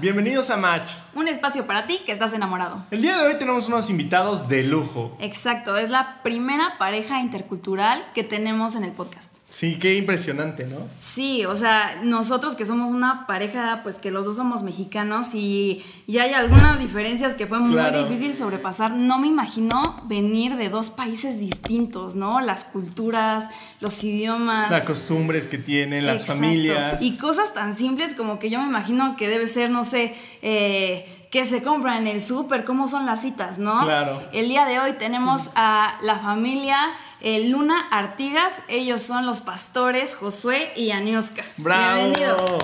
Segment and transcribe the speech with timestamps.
[0.00, 0.92] Bienvenidos a Match.
[1.14, 2.86] Un espacio para ti que estás enamorado.
[2.90, 5.14] El día de hoy tenemos unos invitados de lujo.
[5.20, 9.39] Exacto, es la primera pareja intercultural que tenemos en el podcast.
[9.52, 10.76] Sí, qué impresionante, ¿no?
[11.02, 15.82] Sí, o sea, nosotros que somos una pareja, pues que los dos somos mexicanos y,
[16.06, 18.04] y hay algunas diferencias que fue muy Claro.
[18.08, 18.92] difícil sobrepasar.
[18.92, 22.40] No me imagino venir de dos países distintos, ¿no?
[22.40, 23.48] Las culturas,
[23.80, 24.70] los idiomas.
[24.70, 26.42] Las costumbres que tienen, las Exacto.
[26.42, 27.02] familias.
[27.02, 31.19] Y cosas tan simples como que yo me imagino que debe ser, no sé, eh,
[31.30, 33.84] que se compra en el súper, cómo son las citas, ¿no?
[33.84, 34.20] Claro.
[34.32, 36.76] El día de hoy tenemos a la familia
[37.20, 38.52] eh, Luna Artigas.
[38.68, 41.44] Ellos son los pastores Josué y Aniuska.
[41.56, 41.94] ¡Bravo!
[41.94, 42.58] Bienvenidos.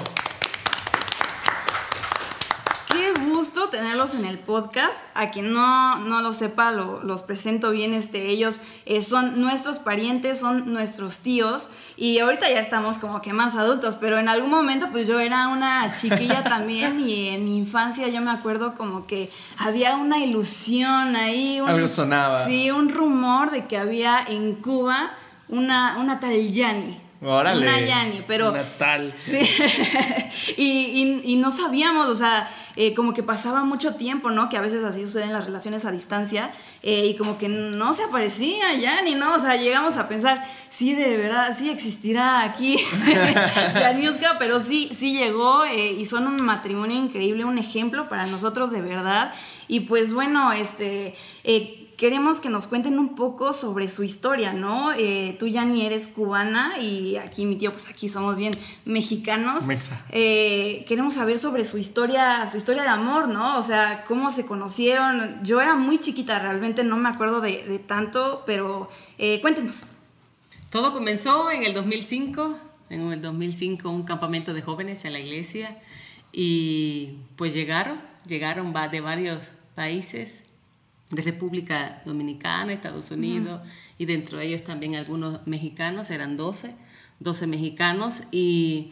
[2.97, 4.95] Qué gusto tenerlos en el podcast.
[5.15, 7.93] A quien no, no lo sepa, lo- los presento bien.
[7.93, 11.69] Este, ellos eh, son nuestros parientes, son nuestros tíos.
[11.97, 15.49] Y ahorita ya estamos como que más adultos, pero en algún momento pues yo era
[15.49, 21.16] una chiquilla también y en mi infancia yo me acuerdo como que había una ilusión
[21.16, 21.60] ahí.
[21.60, 22.47] un- Algo sonaba.
[22.47, 25.10] Sí, un rumor de que había en Cuba
[25.49, 27.01] una, una tal Yani.
[27.23, 27.67] Órale.
[27.67, 28.51] Una Yani, pero...
[28.51, 29.13] Una tal.
[29.17, 29.39] Sí,
[30.57, 34.49] y, y- y no sabíamos, o sea, eh, como que pasaba mucho tiempo, ¿no?
[34.51, 36.51] Que a veces así suceden las relaciones a distancia,
[36.83, 40.43] eh, y como que no se aparecía ya ni no, o sea, llegamos a pensar,
[40.69, 42.77] sí, de verdad, sí existirá aquí
[43.75, 48.71] Yaniuska, pero sí, sí llegó, eh, y son un matrimonio increíble, un ejemplo para nosotros
[48.71, 49.33] de verdad,
[49.69, 51.15] y pues bueno, este...
[51.45, 54.93] eh, Queremos que nos cuenten un poco sobre su historia, ¿no?
[54.93, 58.53] Eh, tú, Yani, eres cubana y aquí mi tío, pues aquí somos bien
[58.85, 59.65] mexicanos.
[59.67, 60.05] Mexa.
[60.11, 63.57] Eh, queremos saber sobre su historia, su historia de amor, ¿no?
[63.57, 65.43] O sea, cómo se conocieron.
[65.43, 69.93] Yo era muy chiquita, realmente no me acuerdo de, de tanto, pero eh, cuéntenos.
[70.69, 72.59] Todo comenzó en el 2005,
[72.91, 75.78] en el 2005 un campamento de jóvenes en la iglesia
[76.31, 80.44] y pues llegaron, llegaron de varios países,
[81.10, 83.60] de República Dominicana, Estados Unidos
[83.98, 86.75] y dentro de ellos también algunos mexicanos, eran 12,
[87.20, 88.25] 12 mexicanos.
[88.32, 88.91] Y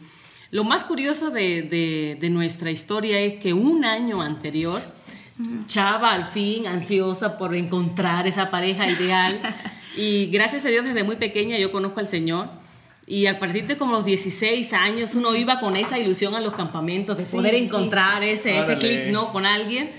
[0.51, 4.81] lo más curioso de, de- de nuestra historia es que un año anterior,
[5.67, 9.37] Chava al fin ansiosa por encontrar esa pareja ideal.
[9.97, 12.49] Y gracias a Dios desde muy pequeña yo conozco al Señor
[13.07, 16.53] y a partir de como los 16 años uno iba con esa ilusión a los
[16.53, 17.65] campamentos de Sí, poder sí.
[17.65, 19.31] encontrar ese, ese clic ¿no?
[19.31, 19.91] con alguien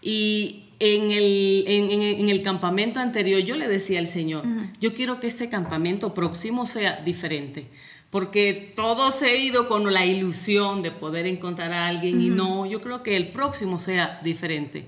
[0.00, 4.44] y en el, en, en- en el campamento anterior yo le decía al Señor,
[4.80, 7.66] yo quiero que este campamento próximo sea diferente,
[8.10, 12.66] porque todo se ha ido con la ilusión de poder encontrar a alguien y no,
[12.66, 14.86] yo creo que el próximo sea diferente.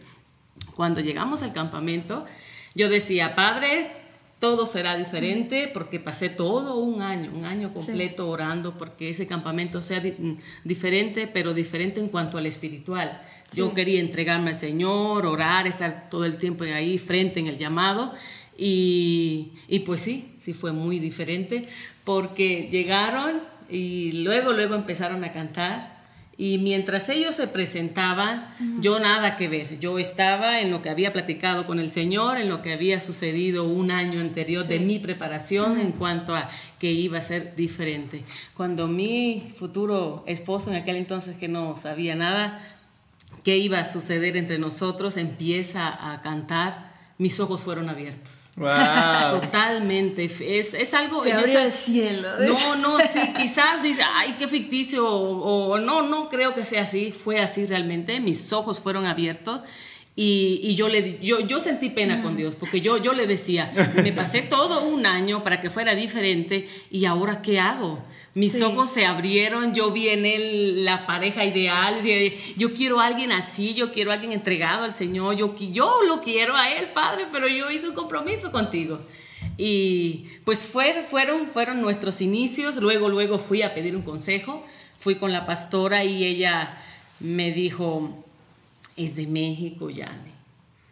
[0.75, 2.25] Cuando llegamos al campamento,
[2.75, 3.91] yo decía, Padre,
[4.45, 9.83] todo será diferente porque pasé todo un año, un año completo orando porque ese campamento
[9.83, 13.09] sea di- mm, diferente, pero diferente en cuanto al espiritual.
[13.55, 18.13] Yo quería entregarme al Señor, orar, estar todo el tiempo ahí frente en el llamado
[18.59, 21.67] y, y pues sí, sí fue muy diferente
[22.05, 23.41] porque llegaron
[23.71, 25.94] y luego, luego empezaron a cantar
[26.37, 28.47] y mientras ellos se presentaban,
[28.81, 29.79] yo nada que ver.
[29.79, 33.65] Yo estaba en lo que había platicado con el Señor, en lo que había sucedido
[33.65, 36.49] un año anterior de mi preparación en cuanto a
[36.81, 38.25] que iba a ser diferente.
[38.55, 42.61] Cuando mi futuro esposo, en aquel entonces que no sabía nada,
[43.45, 48.44] qué iba a suceder entre nosotros, empieza a cantar, mis ojos fueron abiertos.
[48.57, 49.41] ¡Wow!
[49.41, 50.25] Totalmente.
[50.25, 51.23] Es, es algo...
[51.23, 52.29] Se abrió el cielo.
[52.47, 56.83] no, no, sí, quizás dice, ay, qué ficticio, o, o no, no creo que sea
[56.83, 59.61] así, fue así realmente, mis ojos fueron abiertos
[60.17, 63.27] y, y yo, le, di- yo, yo sentí pena con Dios, porque yo, yo le
[63.27, 68.05] decía, me pasé todo un año para que fuera diferente y ahora ¿qué hago?
[68.35, 68.63] Mis Sí.
[68.63, 73.31] ojos se abrieron, yo vi en él la pareja ideal, de, yo quiero a alguien
[73.31, 75.55] así, yo quiero a alguien entregado al Señor, yo,
[76.09, 79.01] lo quiero a Él, Padre, pero yo hice un compromiso contigo.
[79.57, 84.65] Y pues fueron, fueron, fueron nuestros inicios, luego, luego fui a pedir un consejo,
[84.99, 86.77] fui con la pastora y ella
[87.21, 88.25] me dijo,
[88.97, 90.35] es de México, Yane.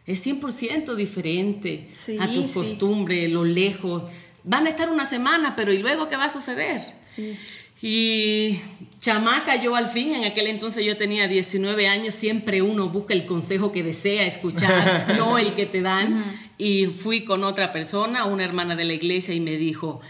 [0.07, 2.55] Es 100% diferente Sí, a tu sí.
[2.55, 4.05] costumbre, lo lejos.
[4.45, 6.81] Van a estar una semana, pero ¿y luego qué va a suceder?
[7.03, 7.39] Sí.
[7.81, 8.61] Y
[9.01, 13.27] chamaca, yo al fin, en aquel entonces yo tenía 19 años, siempre uno busca el
[13.27, 16.25] consejo que desea escuchar, no el que te dan.
[16.59, 20.01] Y fui con otra persona, una hermana de la iglesia, y me dijo,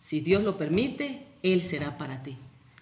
[0.00, 2.36] si Dios lo permite, Él será para ti.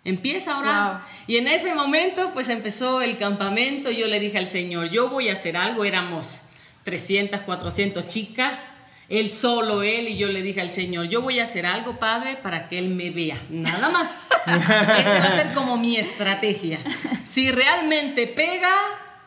[0.04, 0.92] Empieza a orar.
[0.92, 1.00] Wow.
[1.28, 3.90] Y en ese momento, pues empezó el campamento.
[3.90, 5.84] Yo le dije al Señor, yo voy a hacer algo.
[5.84, 6.42] Éramos
[6.82, 8.72] 300, 400 chicas.
[9.08, 12.36] Él solo, él, y yo le dije al Señor, yo voy a hacer algo, Padre,
[12.42, 13.40] para que Él me vea.
[13.50, 14.10] Nada más.
[14.46, 16.78] Esa va a ser como mi estrategia.
[17.24, 18.72] Si realmente pega,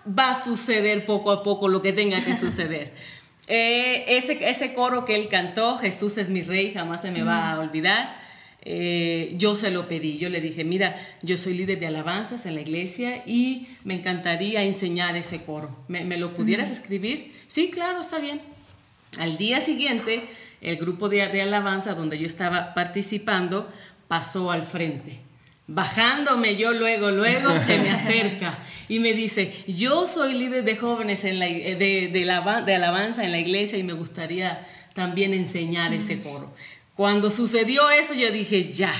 [0.07, 2.93] va a suceder poco a poco lo que tenga que suceder.
[3.47, 7.51] Eh, ese, ese coro que él cantó, Jesús es mi rey, jamás se me va
[7.51, 8.17] a olvidar.
[8.63, 12.55] Eh, yo se lo pedí, yo le dije, mira, yo soy líder de alabanzas en
[12.55, 15.69] la iglesia y me encantaría enseñar ese coro.
[15.87, 17.31] ¿Me, me lo pudieras escribir?
[17.45, 18.41] Sí, claro, está bien.
[19.19, 20.27] Al día siguiente,
[20.61, 23.71] el grupo de, de alabanza donde yo estaba participando
[24.07, 25.19] pasó al frente.
[25.67, 28.57] Bajándome yo luego, luego se me acerca
[28.87, 33.23] y me dice, yo soy líder de jóvenes en la, de, de, la, de alabanza
[33.23, 36.53] en la iglesia y me gustaría también enseñar ese coro.
[36.95, 38.93] Cuando sucedió eso, yo dije, ya,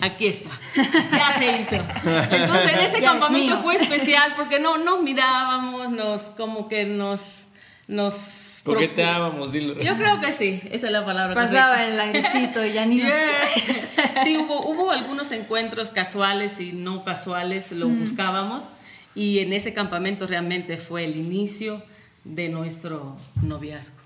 [0.00, 1.76] aquí está, ya se hizo.
[2.30, 7.44] Entonces, en ese campamento fue especial porque no nos mirábamos, nos, como que nos,
[7.86, 9.74] nos coqueteábamos, dilo.
[9.80, 11.34] Yo creo que sí, esa es la palabra.
[11.34, 11.92] Pasaba correcta.
[11.92, 13.12] el airecito y ya ni nos.
[14.24, 18.00] Sí, hubo, hubo algunos encuentros casuales y no casuales, lo mm.
[18.00, 18.68] buscábamos.
[19.14, 21.82] Y en ese campamento realmente fue el inicio
[22.24, 23.98] de nuestro noviazgo.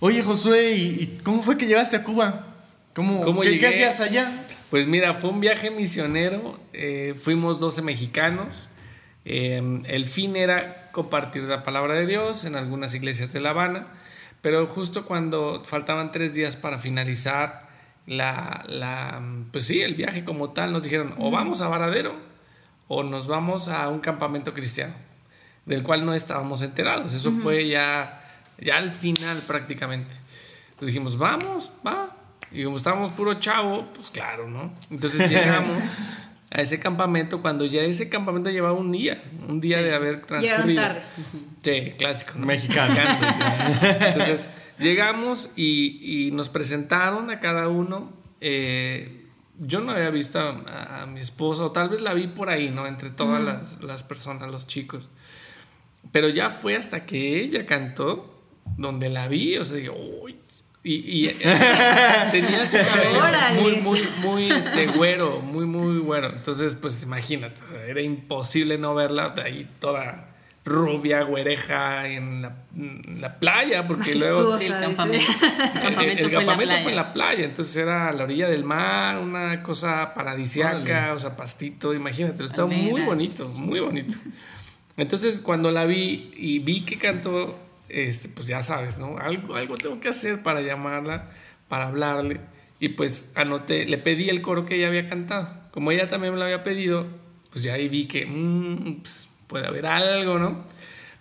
[0.00, 2.46] Oye, Josué, ¿y cómo fue que llegaste a Cuba?
[2.94, 3.58] ¿Cómo, ¿Cómo ¿qué?
[3.58, 4.30] ¿Qué hacías allá?
[4.70, 6.58] Pues mira, fue un viaje misionero.
[6.72, 8.68] Eh, fuimos 12 mexicanos.
[9.24, 13.86] Eh, el fin era compartir la palabra de Dios en algunas iglesias de La Habana,
[14.40, 17.68] pero justo cuando faltaban tres días para finalizar
[18.06, 19.22] la, la
[19.52, 22.14] pues sí, el viaje como tal, nos dijeron o vamos a Varadero
[22.88, 24.94] o nos vamos a un campamento cristiano,
[25.64, 27.14] del cual no estábamos enterados.
[27.14, 27.42] Eso uh -huh.
[27.42, 28.20] fue ya,
[28.58, 30.12] ya al final prácticamente.
[30.70, 32.16] Entonces dijimos, vamos, va.
[32.50, 34.72] Y como estábamos puro chavo, pues claro, ¿no?
[34.90, 35.78] Entonces llegamos
[36.50, 39.84] a ese campamento cuando ya ese campamento llevaba un día, un día sí.
[39.84, 40.82] de haber transcurrido.
[40.82, 41.02] Tarde.
[41.62, 42.32] Sí, clásico.
[42.36, 42.46] ¿no?
[42.46, 42.94] Mexicano.
[43.82, 48.12] Entonces llegamos y, y, nos presentaron a cada uno.
[48.40, 49.26] Eh,
[49.58, 52.70] yo no había visto a, a, mi esposa, o tal vez la vi por ahí,
[52.70, 52.86] ¿no?
[52.86, 53.44] Entre todas mm.
[53.44, 55.08] las, las, personas, los chicos.
[56.10, 58.42] Pero ya fue hasta que ella cantó,
[58.76, 60.36] donde la vi, o sea, dije, uy,
[60.82, 61.36] y, y eh,
[62.32, 63.20] tenía su cabello
[63.60, 66.28] muy, muy, muy este, güero, muy, muy güero.
[66.28, 70.28] Entonces, pues imagínate, o sea, era imposible no verla de ahí toda
[70.64, 76.30] rubia, güereja en la, en la playa, porque luego sí, el campamento, el campamento, el,
[76.30, 81.12] campamento fue, en la playa, entonces era a la orilla del mar, una cosa paradisiaca,
[81.14, 84.16] o sea, pastito, imagínate, estaba muy bonito, muy bonito.
[84.96, 87.58] Entonces, cuando la vi y vi que cantó
[87.92, 89.18] este, pues ya sabes, ¿no?
[89.18, 91.30] Algo, algo tengo que hacer para llamarla,
[91.68, 92.40] para hablarle.
[92.78, 95.48] Y pues anoté, le pedí el coro que ella había cantado.
[95.70, 97.06] Como ella también me lo había pedido,
[97.50, 100.64] pues ya ahí vi que mmm, pues puede haber algo, ¿no?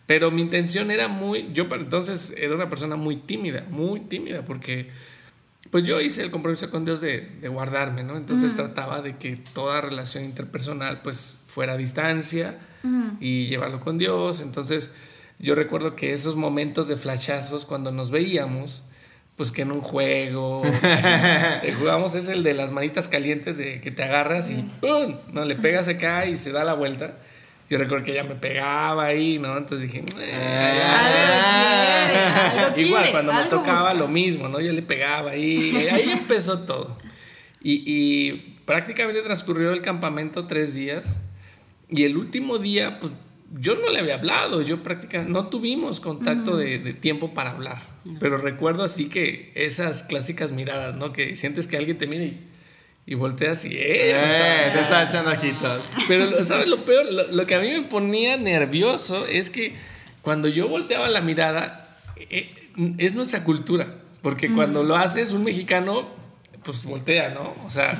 [0.05, 4.43] Pero mi intención era muy, yo para entonces era una persona muy tímida, muy tímida,
[4.45, 4.89] porque
[5.69, 8.17] pues yo hice el compromiso con Dios de, de guardarme, ¿no?
[8.17, 8.57] Entonces uh -huh.
[8.57, 13.17] trataba de que toda relación interpersonal pues fuera a distancia uh -huh.
[13.19, 14.41] y llevarlo con Dios.
[14.41, 14.93] Entonces
[15.39, 18.83] yo recuerdo que esos momentos de flashazos cuando nos veíamos,
[19.37, 23.89] pues que en un juego eh, jugamos es el de las manitas calientes de que
[23.89, 25.15] te agarras y ¡pum!
[25.31, 27.15] No, le pegas acá y se da la vuelta.
[27.69, 29.55] Yo recuerdo que ella me pegaba ahí, ¿no?
[29.55, 34.59] Entonces dije, eh, ah, igual cuando me tocaba lo mismo, ¿no?
[34.59, 36.97] Yo le pegaba ahí, y ahí empezó todo.
[37.61, 41.19] Y, y prácticamente transcurrió el campamento tres días
[41.89, 43.13] y el último día, pues
[43.57, 46.57] yo no le había hablado, yo prácticamente no tuvimos contacto uh -huh.
[46.57, 48.19] de, de, tiempo para hablar, no.
[48.19, 51.13] pero recuerdo así que esas clásicas miradas, ¿no?
[51.13, 52.47] Que sientes que alguien te mira y,
[53.07, 55.91] y volteas y eh, eh te estás echando ojitos.
[56.07, 57.11] Pero ¿sabes lo peor?
[57.11, 59.73] Lo, lo, que a mí me ponía nervioso es que
[60.21, 61.87] cuando yo volteaba la mirada,
[62.17, 62.53] eh,
[62.97, 63.87] es nuestra cultura,
[64.21, 64.55] porque uh -huh.
[64.55, 66.18] cuando lo haces un mexicano
[66.63, 67.55] pues voltea, ¿no?
[67.65, 67.93] O sea,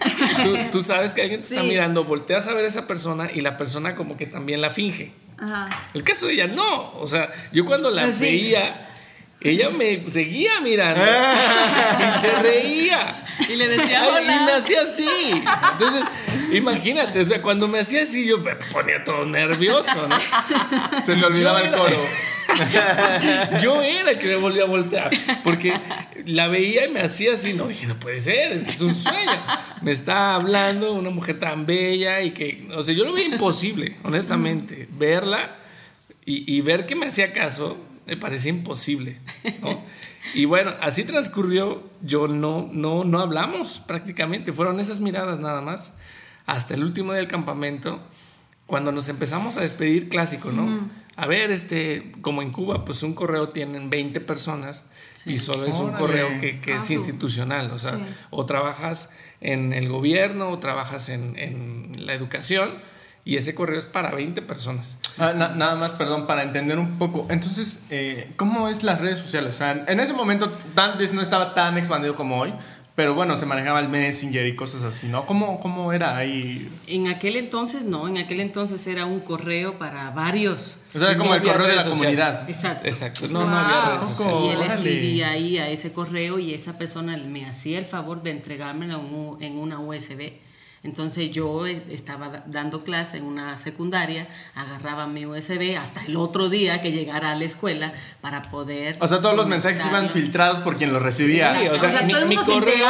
[0.44, 1.54] tú, tú, sabes que alguien te sí.
[1.54, 4.70] está mirando, volteas a ver a esa persona y la persona como que también la
[4.70, 5.12] finge.
[5.38, 5.88] Ajá.
[5.94, 8.88] El caso de ella no, o sea, yo cuando la pues veía,
[9.40, 9.50] sí.
[9.50, 11.02] ella me seguía mirando
[11.98, 13.22] y se reía.
[13.48, 14.22] Y le decía Hola.
[14.22, 15.42] Y me hacía así.
[15.72, 16.04] Entonces,
[16.52, 20.16] imagínate, o sea, cuando me hacía así, yo me ponía todo nervioso, ¿no?
[21.04, 21.96] Se me olvidaba el coro.
[23.62, 25.10] yo era que me volvía a voltear
[25.42, 25.72] porque
[26.26, 27.52] la veía y me hacía así.
[27.52, 29.42] No dije, no puede ser, es un sueño.
[29.82, 33.96] Me está hablando una mujer tan bella y que, o sea, yo lo veía imposible,
[34.02, 34.88] honestamente.
[34.92, 35.56] Verla
[36.24, 39.18] y, ver que me hacía caso me parecía imposible.
[40.34, 41.82] Y bueno, así transcurrió.
[42.02, 44.52] Yo no, no, no hablamos prácticamente.
[44.52, 45.94] Fueron esas miradas nada más.
[46.46, 48.00] Hasta el último día del campamento.
[48.66, 50.88] Cuando nos empezamos a despedir, clásico, ¿no?
[51.16, 54.84] A ver, este, como en Cuba, pues un correo tienen 20 personas
[55.24, 57.98] y solo es un correo que, que es ah, institucional, o sea,
[58.30, 62.70] o trabajas en el gobierno o trabajas en, en la educación
[63.26, 64.98] y ese correo es para 20 personas.
[65.18, 67.26] Ah, nada más, perdón, para entender un poco.
[67.28, 69.56] Entonces, eh, ¿cómo es las redes sociales?
[69.56, 72.54] O sea, en ese momento tal vez no estaba tan expandido como hoy,
[72.96, 75.26] pero bueno, se manejaba el Messenger y cosas así, ¿no?
[75.26, 76.66] ¿Cómo, ¿Cómo era ahí?
[76.86, 80.78] En aquel entonces no, en aquel entonces era un correo para varios.
[80.94, 82.48] O sea, era como el correo de la comunidad.
[82.48, 82.88] Exacto.
[82.88, 83.28] Exacto.
[83.28, 84.40] No, no había redes sociales.
[84.42, 88.30] Y él escribía ahí a ese correo y esa persona me hacía el favor de
[88.30, 90.45] entregármelo en una USB
[90.86, 96.48] entonces yo eh, estaba dando clase en una secundaria, agarraba mi USB hasta el otro
[96.48, 98.96] día que llegara a la escuela para poder...
[99.00, 101.58] O sea, todos los mensajes iban filtrados por quien los recibía.
[101.58, 102.86] Sí, o sea, mi, correo,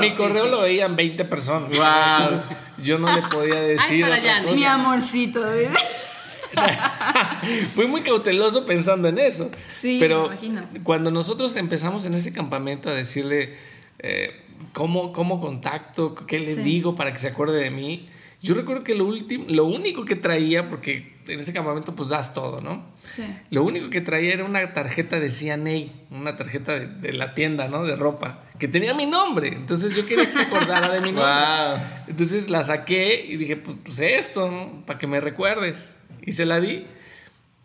[0.00, 1.76] mi correo lo veían 20 personas.
[1.76, 2.40] Wow.
[2.82, 4.06] yo no le podía decir...
[4.54, 5.44] Mi amorcito.
[7.74, 9.50] Fui muy cauteloso pensando en eso.
[9.68, 10.62] Sí, pero me imagino.
[10.84, 13.54] cuando nosotros empezamos en ese campamento a decirle...
[13.98, 16.14] Eh, ¿Cómo, cómo contacto?
[16.14, 18.08] ¿Qué le digo para que se acuerde de mí?
[18.42, 22.34] Yo recuerdo que lo, último, lo único que traía, porque en ese campamento pues das
[22.34, 22.84] todo, ¿no?
[23.02, 23.24] Sí.
[23.50, 27.84] Lo único que traía era una tarjeta de CNA, una tarjeta de, la tienda, ¿no?
[27.84, 29.48] De ropa, que tenía mi nombre.
[29.48, 31.82] Entonces yo quería que se acordara de mi nombre.
[32.06, 34.84] Entonces la saqué y dije, pues, pues esto, ¿no?
[34.86, 35.96] Para que me recuerdes.
[36.22, 36.86] Y se la di.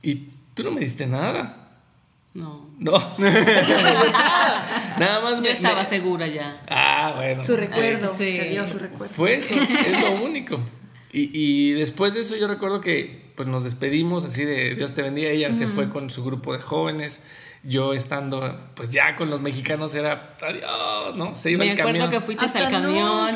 [0.01, 1.60] Y tú no me diste nada.
[2.33, 2.69] No.
[2.79, 2.93] No.
[4.97, 6.61] Nada más Yo estaba segura ya.
[6.69, 7.43] Ah, bueno.
[7.43, 8.13] Su recuerdo.
[8.15, 8.39] Sí.
[8.39, 9.13] dio su recuerdo.
[9.13, 10.59] Fue eso, es lo único.
[11.11, 15.01] Y, y, después de eso yo recuerdo que pues nos despedimos así de Dios te
[15.01, 15.29] bendiga.
[15.29, 17.21] Ella se fue con su grupo de jóvenes.
[17.63, 21.35] Yo estando pues ya con los mexicanos era adiós, ¿no?
[21.35, 21.97] Se iba Me el camión.
[21.97, 23.29] Me acuerdo que fuiste hasta, el camión.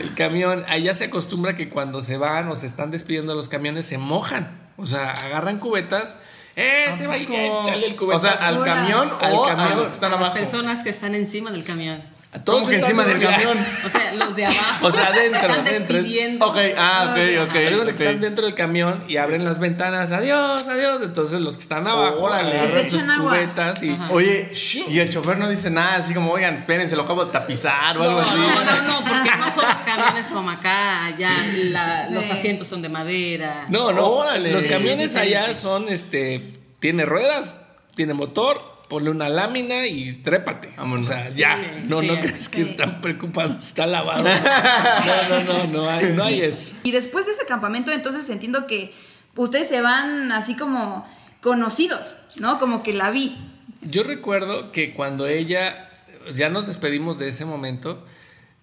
[0.00, 3.84] El camión, allá se acostumbra que cuando se van o se están despidiendo los camiones
[3.84, 4.70] se mojan.
[4.78, 6.16] O sea, agarran cubetas
[6.60, 6.92] ¡Eh!
[6.96, 8.26] Se va a echarle el cubetazo.
[8.26, 10.34] O sea, al camión al o camión, a los que están abajo.
[10.34, 12.02] Las personas que están encima del camión.
[12.30, 13.56] A todos ¿Cómo que encima del camión?
[13.84, 14.86] O sea, los de abajo.
[14.86, 15.48] O sea, adentro.
[15.48, 15.96] Están dentro.
[15.96, 16.46] despidiendo.
[16.46, 17.48] Ok, ah, ok, ok.
[17.48, 17.84] okay.
[17.84, 20.12] que están dentro del camión y abren las ventanas.
[20.12, 21.00] Adiós, adiós.
[21.02, 22.58] Entonces los que están abajo Órale.
[22.58, 23.98] agarran sus cubetas y.
[24.10, 24.52] Oye,
[24.88, 28.02] y el chofer no dice nada, así como, oigan, espérense, lo acabo de tapizar o
[28.02, 28.36] algo así.
[28.36, 31.06] No, no, no, porque no son los camiones como acá.
[31.06, 33.64] Allá la, los asientos son de madera.
[33.70, 34.06] No, no.
[34.06, 34.52] Órale.
[34.52, 37.60] Los camiones allá son este tiene ruedas,
[37.94, 40.70] tiene motor, ponle una lámina y trépate.
[40.78, 41.82] O sea, ya.
[41.84, 44.28] No, no crees que están preocupados, está lavado.
[44.28, 46.74] No, no, no, no hay, no hay eso.
[46.82, 48.92] Y después de ese campamento, entonces entiendo que
[49.36, 51.06] ustedes se van así como
[51.40, 52.58] conocidos, ¿no?
[52.58, 53.36] Como que la vi.
[53.82, 55.90] Yo recuerdo que cuando ella,
[56.34, 58.04] ya nos despedimos de ese momento,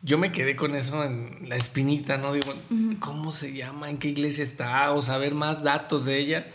[0.01, 2.34] yo me quedé con eso en la espinita, ¿no?
[2.34, 2.53] Digo,
[3.00, 3.89] ¿cómo se llama?
[3.89, 4.91] ¿En qué iglesia está?
[4.91, 6.48] O saber más datos de ella.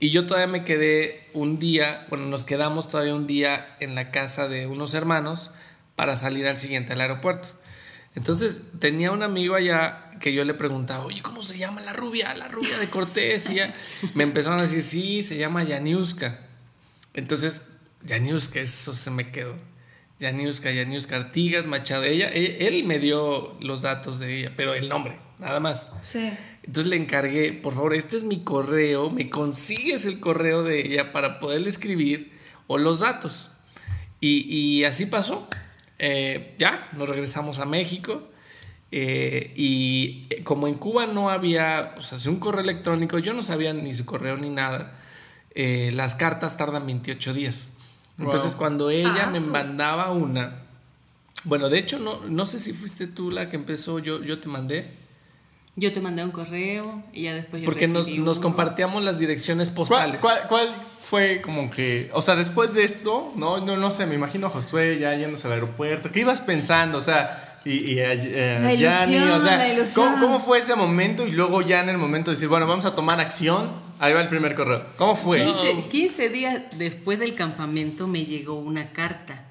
[0.00, 4.10] Y yo todavía me quedé un día, bueno, nos quedamos todavía un día en la
[4.10, 5.50] casa de unos hermanos
[5.96, 7.48] para salir al siguiente al aeropuerto.
[8.14, 12.34] Entonces tenía un amigo allá que yo le preguntaba, oye, ¿cómo se llama la rubia?
[12.34, 13.50] La rubia de Cortés.
[13.50, 13.58] Y
[14.14, 16.40] me empezaron a decir, sí, se llama Yaniuska.
[17.14, 17.68] Entonces,
[18.04, 19.56] Yaniuska, eso se me quedó.
[20.20, 22.04] Yaniuska, Yaniuska Artigas, Machado.
[22.04, 25.92] Ella, él, él me dio los datos de ella, pero el nombre, nada más.
[26.02, 26.32] Sí.
[26.66, 31.12] Entonces le encargué, por favor, este es mi correo, me consigues el correo de ella
[31.12, 32.32] para poderle escribir
[32.66, 33.50] o los datos.
[34.20, 35.46] Y, así pasó.
[35.98, 38.22] Eh, ya, nos regresamos a México.
[38.90, 43.74] Eh, y como en Cuba no había, o sea, un correo electrónico, yo no sabía
[43.74, 44.94] ni su correo ni nada.
[45.54, 47.68] Eh, las cartas tardan 28 días.
[48.18, 50.62] Entonces, cuando ella ah, me mandaba una,
[51.44, 54.48] bueno, de hecho, no, no sé si fuiste tú la que empezó, yo, yo te
[54.48, 55.03] mandé.
[55.76, 59.70] Yo te mandé un correo y ya después yo Porque nos, nos, compartíamos las direcciones
[59.70, 60.20] postales.
[60.20, 60.68] ¿Cuál,
[61.04, 64.50] fue como que, o sea, después de esto, no, no, no sé, me imagino a
[64.50, 66.96] Josué ya yéndose al aeropuerto, ¿qué ibas pensando?
[66.96, 71.26] O sea, y, y eh, la ilusión, o sea, la ¿cómo, ¿cómo, fue ese momento?
[71.26, 74.22] Y luego ya en el momento de decir, bueno, vamos a tomar acción, ahí va
[74.22, 74.82] el primer correo.
[74.96, 75.44] ¿Cómo fue?
[75.44, 79.44] 15, 15 días después del campamento me llegó una carta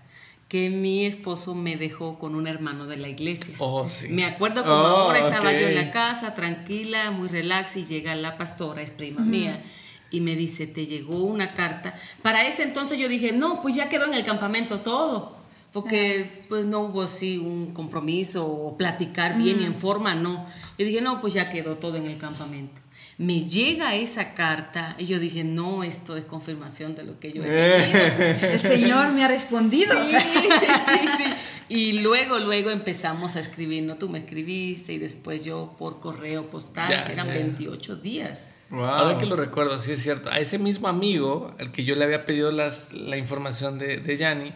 [0.54, 3.56] que mi esposo me dejó con un hermano de la iglesia.
[3.58, 4.10] Oh, sí.
[4.10, 8.14] Me acuerdo como oh, ahora estaba yo en la casa, tranquila, muy relax, y llega
[8.14, 9.64] la pastora, es prima mía,
[10.12, 11.96] y me dice, te llegó una carta.
[12.22, 15.36] Para ese entonces yo dije, no, pues ya quedó en el campamento todo,
[15.72, 20.46] porque pues no hubo así un compromiso o platicar bien y en forma, no.
[20.78, 22.83] Y dije, no, pues ya quedó todo en el campamento
[23.24, 27.42] me llega esa carta y yo dije, no, esto es confirmación de lo que yo
[27.44, 28.52] he pedido.
[28.52, 29.94] El Señor me ha respondido.
[30.04, 31.24] Sí, sí, sí,
[31.70, 36.50] Y luego, luego empezamos a escribir, no, tú me escribiste y después yo por correo
[36.50, 38.54] postal, que eran 28 días.
[38.72, 40.30] Ahora que lo recuerdo, sí es cierto.
[40.30, 44.18] A ese mismo amigo al que yo le había pedido las, la información de, de
[44.18, 44.52] Yanni,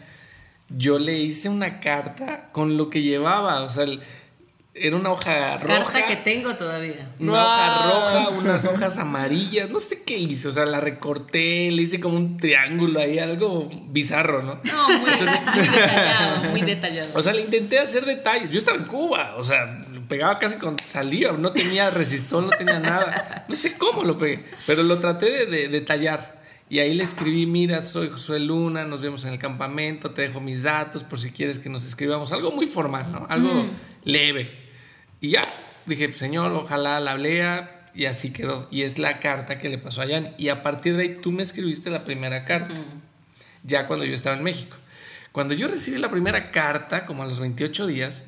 [0.70, 3.62] yo le hice una carta con lo que llevaba.
[3.62, 4.02] O sea, el,
[4.80, 5.84] era una hoja roja.
[5.84, 7.06] Carta que tengo todavía.
[7.20, 11.82] Una hoja roja, unas hojas amarillas, no sé qué hice, o sea, la recorté, le
[11.82, 14.60] hice como un triángulo ahí, algo bizarro, ¿no?
[14.64, 17.10] No, muy, detallado, muy detallado.
[17.14, 18.50] O sea, le intenté hacer detalles.
[18.50, 22.52] Yo estaba en Cuba, o sea, lo pegaba casi con salía, no tenía resistol, no
[22.52, 23.46] tenía nada.
[23.48, 26.38] No sé cómo lo pegué, pero lo traté de, detallar.
[26.70, 30.42] Y ahí le escribí, mira, soy Josué Luna, nos vemos en el campamento, te dejo
[30.42, 32.34] mis datos por si quieres que nos escribamos.
[32.34, 33.26] Algo muy formal, ¿no?
[33.30, 33.70] Algo mm.
[34.04, 34.67] leve.
[35.22, 35.42] Y ya,
[35.86, 37.74] dije, señor, ojalá la lea.
[37.94, 38.68] Y así quedó.
[38.70, 40.36] Y es la carta que le pasó a Jan.
[40.38, 42.76] Y a partir de ahí tú me escribiste la primera carta.
[43.64, 44.78] Ya cuando yo estaba en México.
[45.32, 48.24] Cuando yo recibí la primera carta, como a los 28 días,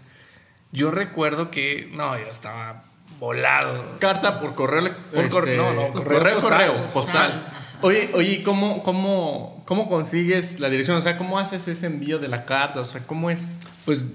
[0.72, 2.84] yo recuerdo que, no, yo estaba
[3.20, 4.00] volado.
[4.00, 4.96] Carta por correo.
[5.14, 7.44] Por este, no, no, correo, correo, postal.
[7.82, 10.98] Oye, oye, ¿cómo, cómo, ¿cómo consigues la dirección?
[10.98, 12.82] O sea, ¿cómo haces ese envío de la carta?
[12.82, 13.62] O sea, ¿cómo es?
[13.86, 14.06] Pues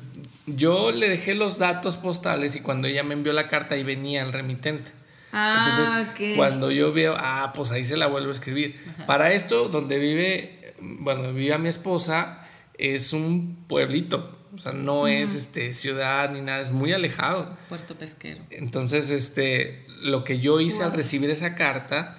[0.47, 4.23] yo le dejé los datos postales y cuando ella me envió la carta ahí venía
[4.23, 4.91] el remitente.
[5.33, 8.79] Ah, Entonces, cuando yo veo, ah, pues ahí se la vuelvo a escribir.
[9.07, 12.47] Para esto, donde vive, bueno, vive mi esposa,
[12.79, 14.31] es un pueblito.
[14.55, 17.57] O sea, no es este, ciudad ni nada, es muy alejado.
[17.69, 18.41] Puerto pesquero.
[18.51, 22.17] Entonces, este, lo que yo hice al recibir esa carta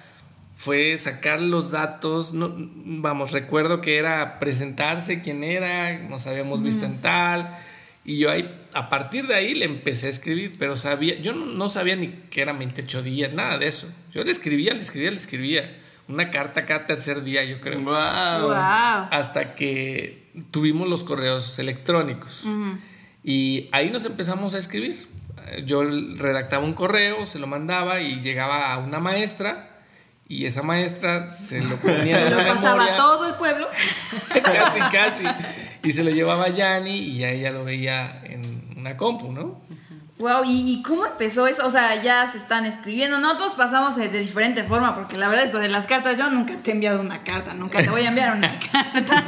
[0.58, 2.34] fue sacar los datos.
[2.34, 7.58] No, vamos, recuerdo que era presentarse quién era, nos habíamos visto en tal
[8.06, 11.70] y yo ahí, a partir de ahí le empecé a escribir, pero sabía, yo no,
[11.70, 13.92] sabía ni que era 28 días, nada de eso.
[14.14, 15.78] Yo le escribía, le escribía, le escribía.
[16.08, 17.82] Una carta cada tercer día, yo creo.
[17.82, 18.52] Wow.
[18.52, 22.44] Hasta que tuvimos los correos electrónicos.
[23.24, 25.08] Y ahí nos empezamos a escribir.
[25.66, 29.75] Yo redactaba un correo, se lo mandaba y llegaba a una maestra
[30.28, 33.68] y esa maestra se lo ponía Se lo pasaba a todo el pueblo.
[34.44, 35.24] casi, casi.
[35.84, 39.64] Y se lo llevaba a Yanni y ya ella lo veía en una compu, ¿no?
[40.18, 41.68] Wow, ¿Y, cómo empezó eso?
[41.68, 43.20] O sea, ya se están escribiendo.
[43.20, 46.72] Nosotros pasamos de diferente forma, porque la verdad, eso de las cartas, yo nunca te
[46.72, 49.26] he enviado una carta, nunca te voy a enviar una carta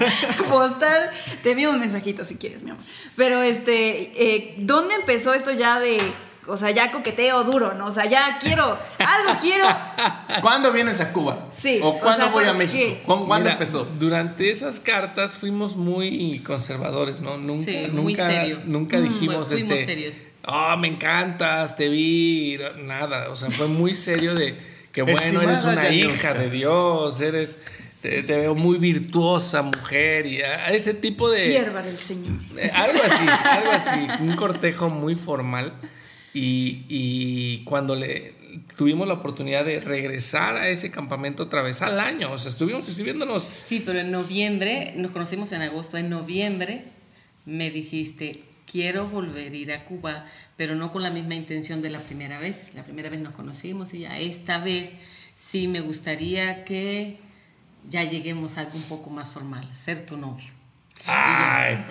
[0.47, 1.09] postal.
[1.43, 2.81] Te envío un mensajito si quieres, mi amor.
[3.17, 5.99] Pero, este, eh, ¿dónde empezó esto ya de
[6.47, 7.87] o sea, ya coqueteo duro, ¿no?
[7.87, 9.65] O sea, ya quiero, algo quiero.
[10.41, 11.47] ¿Cuándo vienes a Cuba?
[11.51, 11.79] Sí.
[11.83, 13.25] ¿O cuándo voy a México?
[13.27, 13.85] ¿Cuándo empezó?
[13.99, 17.37] Durante esas cartas fuimos muy conservadores, ¿no?
[17.37, 18.61] Nunca, sí, nunca, muy serio.
[18.65, 19.85] nunca mm, dijimos fuimos este.
[19.85, 20.27] serios.
[20.45, 22.57] Oh, me encantas, te vi.
[22.83, 23.29] Nada.
[23.29, 24.57] O sea, fue muy serio de
[24.93, 27.59] que bueno, eres una hija de Dios, eres.
[28.01, 31.43] Te, veo muy virtuosa mujer y a ese tipo de.
[31.43, 32.39] Sierva del Señor.
[32.57, 34.07] Eh, algo así, algo así.
[34.21, 35.73] Un cortejo muy formal.
[36.39, 38.33] Y, cuando le
[38.75, 42.87] tuvimos la oportunidad de regresar a ese campamento otra vez al año, o sea, estuvimos
[42.87, 43.47] escribiéndonos.
[43.65, 46.83] Sí, pero en noviembre, nos conocimos en agosto, en noviembre
[47.45, 50.25] me dijiste, quiero volver a ir a Cuba,
[50.57, 52.71] pero no con la misma intención de la primera vez.
[52.75, 54.93] La primera vez nos conocimos y ya esta vez
[55.35, 57.17] sí me gustaría que
[57.89, 60.56] ya lleguemos a algo un poco más formal, ser tu novio.
[61.07, 61.85] ¡Ay!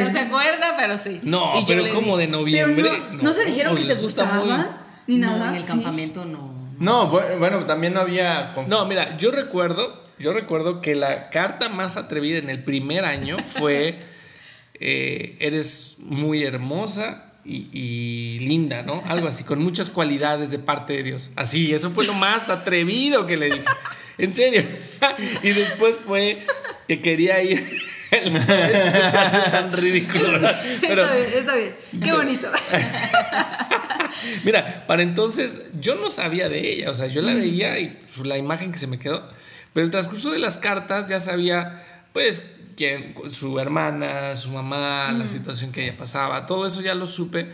[0.00, 1.20] No se acuerda, pero sí.
[1.22, 2.90] No, pero como de noviembre.
[3.20, 5.50] no, se dijeron que se gustaban ni nada.
[5.50, 6.54] en el campamento no.
[6.78, 8.54] No, bueno, también no había.
[8.66, 13.38] No, mira, yo recuerdo, yo recuerdo que la carta más atrevida en el primer año
[13.44, 14.00] fue:
[14.74, 17.30] eh, Eres muy hermosa.
[17.46, 19.02] Y, y, linda, ¿no?
[19.06, 21.28] Algo así, con muchas cualidades de parte de Dios.
[21.36, 23.66] Así, eso fue lo más atrevido que le dije.
[24.16, 24.64] En serio.
[25.42, 26.38] y después fue
[26.86, 27.62] que quería ir.
[28.10, 30.38] tan ridículo.
[30.80, 31.74] Pero, está bien, está bien.
[32.02, 32.50] Qué bonito.
[34.44, 38.38] Mira, para entonces yo no sabía de ella, o sea, yo la veía y la
[38.38, 39.28] imagen que se me quedó.
[39.72, 42.44] Pero en el transcurso de las cartas ya sabía, pues,
[42.76, 47.48] quién, su hermana, su mamá, la situación que ella pasaba, todo eso ya lo supe.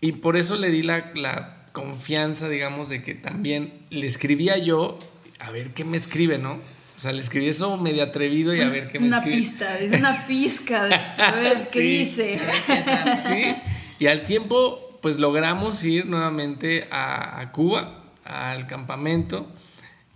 [0.00, 4.98] Y por eso le di la, la confianza, digamos, de que también le escribía yo
[5.38, 6.60] a ver qué me escribe, ¿no?
[6.98, 9.36] O sea, le escribí eso medio atrevido y a ver qué me escribe.
[9.36, 12.40] Una pista, es una pizca de a ver qué dice.
[13.24, 13.54] sí,
[14.00, 19.48] y al tiempo, pues logramos ir nuevamente a, Cuba, al campamento.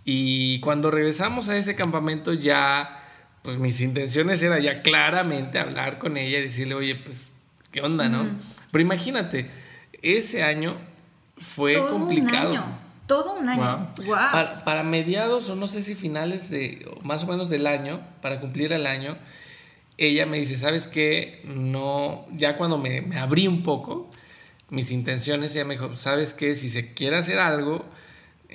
[0.03, 3.01] Y cuando regresamos a ese campamento ya,
[3.43, 7.31] pues mis intenciones eran ya claramente hablar con ella y decirle, oye, pues,
[7.71, 8.27] ¿qué onda, no?
[8.71, 9.49] Pero imagínate,
[10.01, 10.75] ese año
[11.37, 12.82] fue complicado.
[13.07, 13.91] Todo un año.
[14.63, 18.71] Para, mediados, o no sé si finales de, más o menos del año, para cumplir
[18.73, 19.17] el año,
[19.97, 21.41] ella me dice, ¿sabes qué?
[21.45, 24.09] No, ya cuando me, me abrí un poco,
[24.69, 26.55] mis intenciones, ella me dijo, ¿sabes qué?
[26.55, 27.85] Si se quiere hacer algo,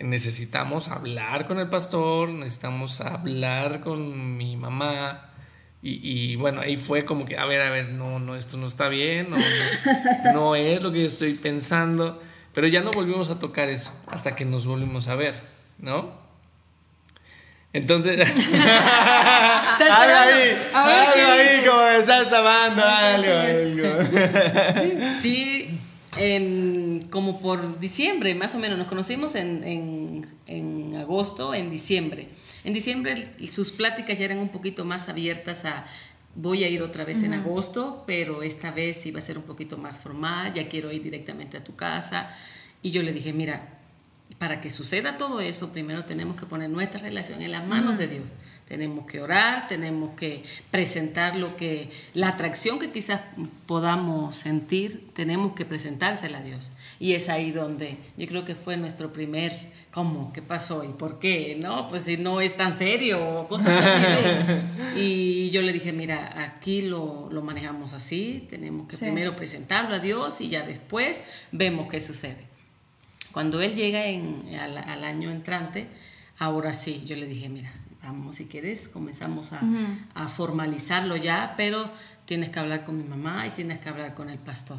[0.03, 5.25] necesitamos hablar con el pastor, necesitamos hablar con mi mamá.
[5.81, 8.89] Y, bueno, ahí fue como que, a ver, a ver, no, no, esto no está
[8.89, 9.37] bien, no,
[10.33, 12.21] no es lo que yo estoy pensando.
[12.59, 15.33] Pero ya no volvimos a tocar eso hasta que nos volvimos a ver,
[15.79, 16.11] ¿no?
[17.73, 18.19] Entonces.
[19.79, 24.03] algo ahí, algo ahí, como me estás tomando algo.
[25.21, 25.71] sí,
[27.11, 28.77] como por diciembre, más o menos.
[28.77, 32.27] Nos conocimos en, en, agosto, en diciembre.
[32.65, 35.87] En diciembre sus pláticas ya eran un poquito más abiertas a
[36.41, 39.77] voy a ir otra vez en agosto, pero esta vez iba a ser un poquito
[39.77, 42.31] más formal, ya quiero ir directamente a tu casa.
[42.81, 43.81] Y yo le dije, mira,
[44.39, 48.07] para que suceda todo eso, primero tenemos que poner nuestra relación en las manos de
[48.07, 48.27] Dios.
[48.69, 53.21] Tenemos que orar, tenemos que presentar lo que, la atracción que quizás
[53.67, 56.71] podamos sentir, tenemos que presentársela a Dios.
[57.01, 59.53] Y es ahí donde yo creo que fue nuestro primer,
[59.99, 60.33] ¿cómo?
[60.33, 60.85] ¿Qué pasó?
[60.85, 61.59] ¿Y por qué?
[61.61, 64.97] No, pues si no es tan serio cosas así.
[64.97, 69.99] y yo le dije, mira, aquí lo, lo manejamos así, tenemos que primero presentarlo a
[69.99, 72.45] Dios y ya después vemos qué sucede.
[73.33, 75.89] Cuando él llega en, al, al año entrante,
[76.39, 79.61] ahora sí, yo le dije, mira, vamos, si quieres, comenzamos a,
[80.15, 81.91] a, formalizarlo ya, pero
[82.25, 84.79] tienes que hablar con mi mamá y tienes que hablar con el pastor.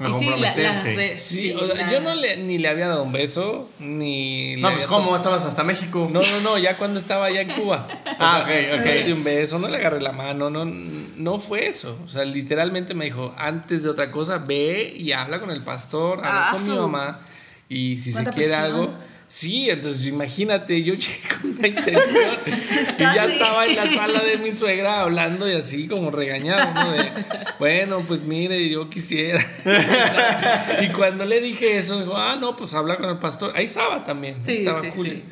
[0.00, 1.54] Y sí, la, sí,
[1.90, 4.56] yo no le, ni le había dado un beso, ni...
[4.56, 5.14] No, pues ¿cómo?
[5.14, 6.08] ¿Estabas hasta México?
[6.12, 7.86] No, no, no, ya cuando estaba allá en Cuba.
[8.18, 8.84] ah, ok, ok.
[8.84, 11.96] No le di un beso, no le agarré la mano, no, no fue eso.
[12.04, 16.24] O sea, literalmente me dijo, antes de otra cosa, ve y habla con el pastor,
[16.24, 17.20] habla con mi mamá,
[17.68, 18.92] y si se quiere algo
[19.34, 24.36] Sí, entonces imagínate, yo llegué con una intención y ya estaba en la sala de
[24.36, 26.92] mi suegra hablando y así como regañado, ¿no?
[26.92, 27.10] De,
[27.58, 29.44] bueno, pues mire, yo quisiera.
[30.82, 33.52] y cuando le dije eso, dijo, ah, no, pues habla con el pastor.
[33.56, 35.22] Ahí estaba también, ahí estaba Julio.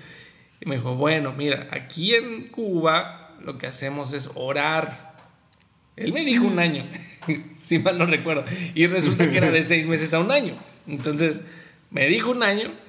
[0.61, 5.15] Y me dijo, bueno, mira, aquí en Cuba lo que hacemos es orar.
[5.95, 6.85] Él me dijo un año,
[7.57, 8.45] si mal no recuerdo.
[8.75, 10.57] Y resulta que era de seis meses a un año.
[10.89, 11.45] Entonces,
[11.93, 12.83] me dijo un año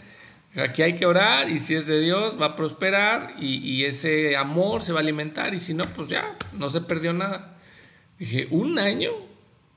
[0.56, 4.84] Aquí hay que orar y si es de Dios va a prosperar y, ese amor
[4.84, 7.58] se va a alimentar y si no, pues ya, no se perdió nada.
[8.20, 9.12] Dije, ¿un año?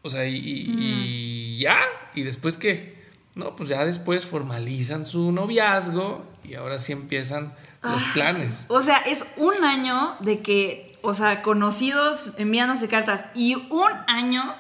[0.03, 1.79] O sea, y, ya,
[2.15, 2.95] y después qué?
[3.35, 8.67] No, pues ya después formalizan su noviazgo y ahora sí empiezan los planes.
[8.69, 14.55] O sea, es un año de que, o sea, conocidos enviándose cartas y un año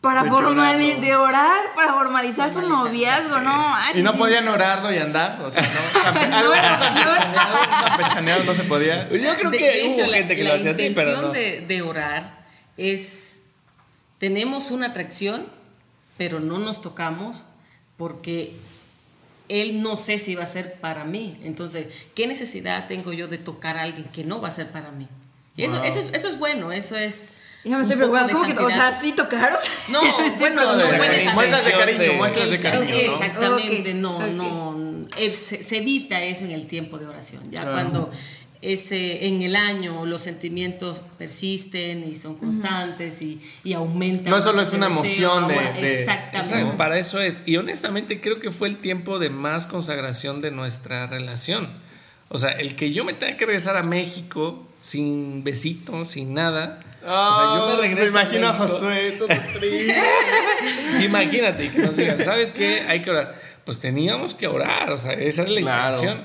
[0.00, 3.74] para formalizar, de orar, para formalizar su noviazgo, ¿no?
[3.94, 6.36] y no podían orarlo y andar, o sea, no.
[6.36, 6.52] algo
[7.88, 9.08] campechaneado no se podía.
[9.08, 11.28] Yo creo que hubo gente que lo hacía así, pero no.
[11.30, 13.40] De, de orar es,
[14.18, 15.46] tenemos una atracción,
[16.16, 17.44] pero no nos tocamos
[17.96, 18.54] porque
[19.48, 21.38] él no sé si va a ser para mí.
[21.42, 24.90] Entonces, ¿qué necesidad tengo yo de tocar a alguien que no va a ser para
[24.90, 25.08] mí?
[25.56, 27.30] Y eso, eso, es, eso es bueno, eso es
[27.66, 28.32] ya me estoy preocupando.
[28.32, 29.58] ¿Cómo que, o sea, sí tocaron?
[29.88, 30.00] No,
[30.38, 32.94] bueno, no puedes Muestras de cariño, muestras de cariño.
[32.94, 35.06] Exactamente, no, no.
[35.16, 37.42] Eh, se, evita eso en el tiempo de oración.
[37.50, 38.10] Ya cuando
[38.62, 44.30] ese, en el año los sentimientos persisten y son constantes y, y, aumentan.
[44.30, 46.76] No solo es una emoción de, Exactamente.
[46.76, 47.42] Para eso es.
[47.46, 51.68] Y honestamente creo que fue el tiempo de más consagración de nuestra relación.
[52.28, 56.80] O sea, el que yo me tenga que regresar a México sin besito, sin nada
[57.06, 58.14] o sea, yo me ah, regreso.
[58.14, 60.02] Me imagino a, Josué todo triste.
[61.04, 62.82] Imagínate que nos digan, ¿sabes qué?
[62.88, 63.40] Hay que orar.
[63.64, 66.22] Pues teníamos que orar, o sea, esa es la intención.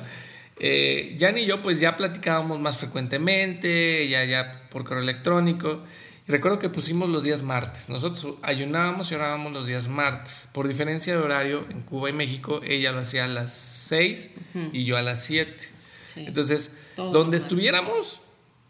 [0.63, 5.81] Eh, Jan y yo, pues ya platicábamos más frecuentemente, ya, ya por correo electrónico.
[6.27, 7.89] Y recuerdo que pusimos los días martes.
[7.89, 10.47] Nosotros ayunábamos y orábamos los días martes.
[10.53, 14.33] Por diferencia de horario, en Cuba y México, ella lo hacía a las 6
[14.71, 15.57] y yo a las 7.
[16.17, 18.21] Entonces, donde estuviéramos,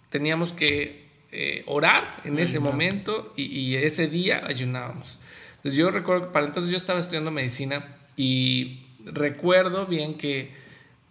[0.10, 5.20] teníamos que eh, orar en ese momento y, ese día ayunábamos.
[5.56, 10.52] Entonces yo recuerdo que para entonces yo estaba estudiando medicina y recuerdo bien que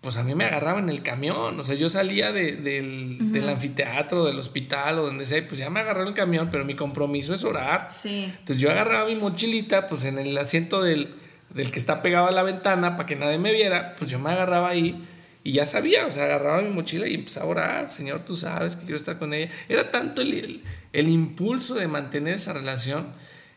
[0.03, 4.39] pues a mí me agarraba en el camión, o sea, yo salía del, anfiteatro, del
[4.39, 7.45] hospital o donde sea, pues ya me agarraba en el camión, pero mi compromiso es
[7.45, 7.89] orar.
[8.05, 11.15] Entonces yo agarraba mi mochilita, pues en el asiento del,
[11.49, 14.31] del que está pegado a la ventana para que nadie me viera, pues yo me
[14.31, 15.03] agarraba ahí
[15.43, 18.77] y ya sabía, o sea, agarraba mi mochila y empezaba a orar, Señor, tú sabes
[18.77, 19.51] que quiero estar con ella.
[19.69, 23.07] Era tanto el, el, impulso de mantener esa relación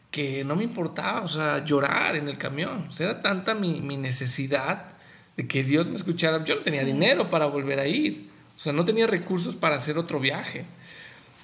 [0.10, 2.86] que no me importaba, o sea, llorar en el camión.
[2.88, 4.94] O sea, era tanta mi, mi necesidad
[5.36, 6.44] de que Dios me escuchara.
[6.46, 8.30] Yo no tenía dinero para volver a ir.
[8.56, 10.64] O sea, no tenía recursos para hacer otro viaje.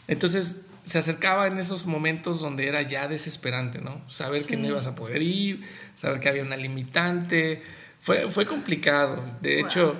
[0.07, 4.01] Entonces se acercaba en esos momentos donde era ya desesperante, ¿no?
[4.09, 5.61] Saber que no ibas a poder ir,
[5.95, 7.61] saber que había una limitante.
[7.99, 9.21] Fue, fue complicado.
[9.41, 9.95] De hecho,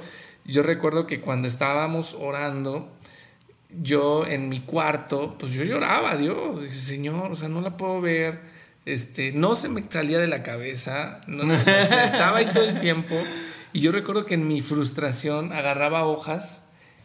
[0.50, 2.92] yo recuerdo que cuando estábamos orando,
[3.70, 8.40] yo en mi cuarto, pues yo lloraba, Dios, Señor, o sea, no la puedo ver.
[8.86, 13.16] Este, no se me salía de la cabeza, no, estaba ahí todo el tiempo.
[13.72, 16.62] Y yo recuerdo que en mi frustración agarraba hojas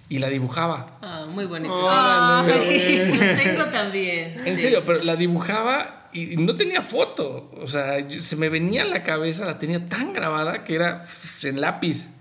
[0.08, 0.98] y la dibujaba.
[1.02, 1.74] Ah, muy bonito.
[2.46, 4.40] Los tengo también.
[4.46, 7.50] En serio, pero la dibujaba y no tenía foto.
[7.60, 11.06] O sea, se me venía a la cabeza, la tenía tan grabada que era
[11.42, 12.13] en lápiz.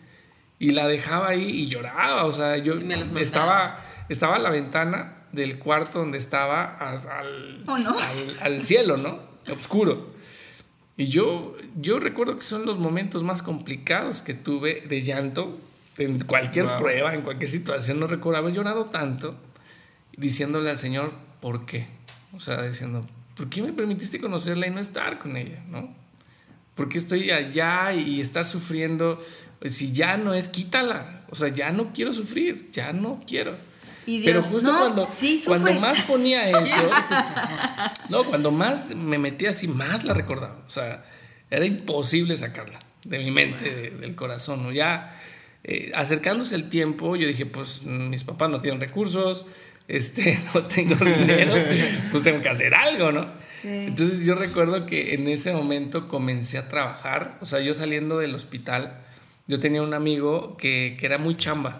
[0.63, 2.23] Y la dejaba ahí y lloraba.
[2.23, 2.75] O sea, yo
[3.17, 9.19] estaba, estaba a la ventana del cuarto donde estaba al, oh, al, al, cielo, ¿no?
[9.53, 10.07] Oscuro.
[10.95, 15.59] Y yo, yo recuerdo que son los momentos más complicados que tuve de llanto
[15.97, 19.35] en cualquier prueba, en cualquier situación, no recuerdo haber llorado tanto
[20.15, 21.87] diciéndole al Señor, ¿por qué?
[22.31, 25.61] O sea, diciendo, ¿por qué me permitiste conocerla y no estar con ella?
[25.69, 25.93] ¿No?
[26.75, 29.17] ¿Por qué estoy allá y estar sufriendo?
[29.65, 31.21] Si ya no es, quítala.
[31.29, 33.55] O sea, ya no quiero sufrir, ya no quiero.
[34.05, 35.07] Pero justo cuando,
[35.45, 36.89] cuando más ponía eso,
[38.09, 40.59] no, cuando más me metía así, más la recordaba.
[40.67, 41.05] O sea,
[41.49, 44.63] era imposible sacarla de mi mente, del corazón.
[44.63, 44.71] ¿no?
[44.71, 45.17] Ya
[45.63, 49.45] eh, acercándose el tiempo, yo dije, pues mis papás no tienen recursos,
[49.87, 51.53] este, no tengo dinero,
[52.11, 53.31] pues tengo que hacer algo, ¿no?
[53.63, 58.35] Entonces yo recuerdo que en ese momento comencé a trabajar, o sea, yo saliendo del
[58.35, 59.02] hospital,
[59.47, 61.79] yo tenía un amigo que, que era muy chamba.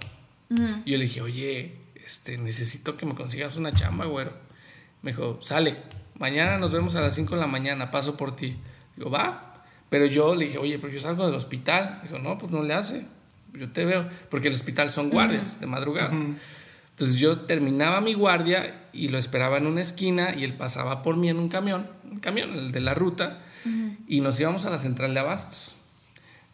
[0.86, 4.34] Y yo le dije, oye, este, necesito que me consigas una chamba, güero.
[5.02, 5.78] Me dijo, sale,
[6.20, 8.56] mañana nos vemos a las 5 de la mañana, paso por ti.
[8.96, 9.66] Digo, va.
[9.90, 12.02] Pero yo le dije, oye, pero yo salgo del hospital.
[12.04, 13.06] Dijo, no, pues no le hace
[13.54, 16.12] yo te veo, porque el hospital son guardias de madrugada.
[16.12, 21.18] Entonces yo terminaba mi guardia y lo esperaba en una esquina y él pasaba por
[21.18, 23.40] mí en un camión, un camión, el de la ruta,
[24.08, 25.76] y nos íbamos a la central de abastos.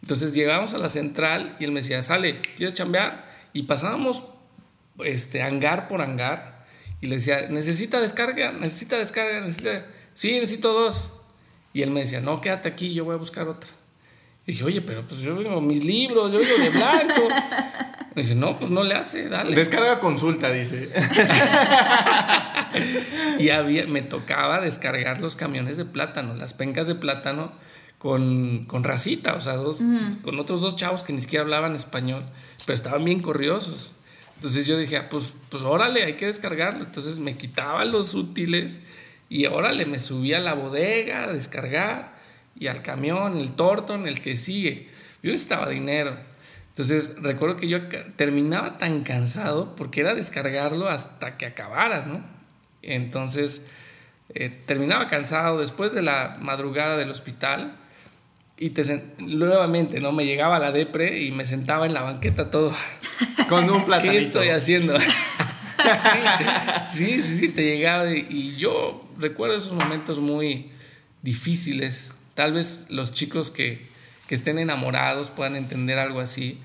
[0.01, 3.29] Entonces llegábamos a la central y él me decía, sale, ¿quieres chambear?
[3.53, 4.23] Y pasábamos
[5.03, 6.65] este, hangar por hangar
[7.01, 8.51] y le decía, ¿necesita descarga?
[8.51, 9.41] ¿Necesita descarga?
[9.41, 9.85] ¿Necesita?
[10.13, 11.09] Sí, necesito dos.
[11.73, 13.69] Y él me decía, no, quédate aquí, yo voy a buscar otra.
[14.45, 17.21] Y dije, oye, pero pues yo vengo mis libros, yo vengo de blanco.
[18.15, 19.55] Me dice, no, pues no le hace, dale.
[19.55, 20.89] Descarga consulta, dice.
[23.39, 27.53] y había, me tocaba descargar los camiones de plátano, las pencas de plátano
[27.99, 29.77] con, con racita, o sea, dos,
[30.23, 32.23] con otros dos chavos que ni siquiera hablaban español,
[32.65, 33.91] pero estaban bien corriosos.
[34.35, 36.85] Entonces yo dije, ah, pues, pues órale, hay que descargarlo.
[36.85, 38.79] Entonces me quitaba los útiles
[39.27, 42.17] y órale, me subía a la bodega a descargar
[42.57, 44.87] y al camión, el tortón, el que sigue.
[45.21, 46.17] Yo necesitaba dinero.
[46.69, 52.21] Entonces recuerdo que yo terminaba tan cansado porque era descargarlo hasta que acabaras, ¿no?
[52.81, 53.67] Entonces
[54.33, 57.75] eh, terminaba cansado después de la madrugada del hospital
[58.59, 58.83] y te
[59.19, 60.11] nuevamente, ¿no?
[60.11, 62.75] Me llegaba la depre y me sentaba en la banqueta todo.
[63.47, 64.11] Con un platanito.
[64.11, 64.99] ¿Qué estoy haciendo?
[66.85, 70.71] sí, sí, sí, te llegaba y, y yo recuerdo esos momentos muy
[71.21, 73.85] difíciles Tal vez los chicos que,
[74.29, 76.57] estén enamorados puedan entender algo así,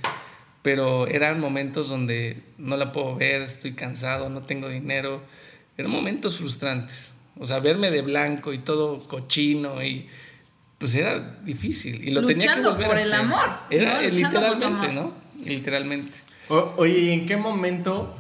[0.63, 5.21] pero eran momentos donde no la puedo ver, estoy cansado, no tengo dinero.
[5.77, 7.17] Eran momentos frustrantes.
[7.41, 10.09] O sea, verme de blanco y todo cochino y
[10.85, 13.49] pues era difícil y lo tenía que volver por a el amor.
[13.71, 15.11] Era literalmente, ¿no?
[15.43, 16.19] Literalmente.
[16.51, 18.15] oye, ¿y en qué momento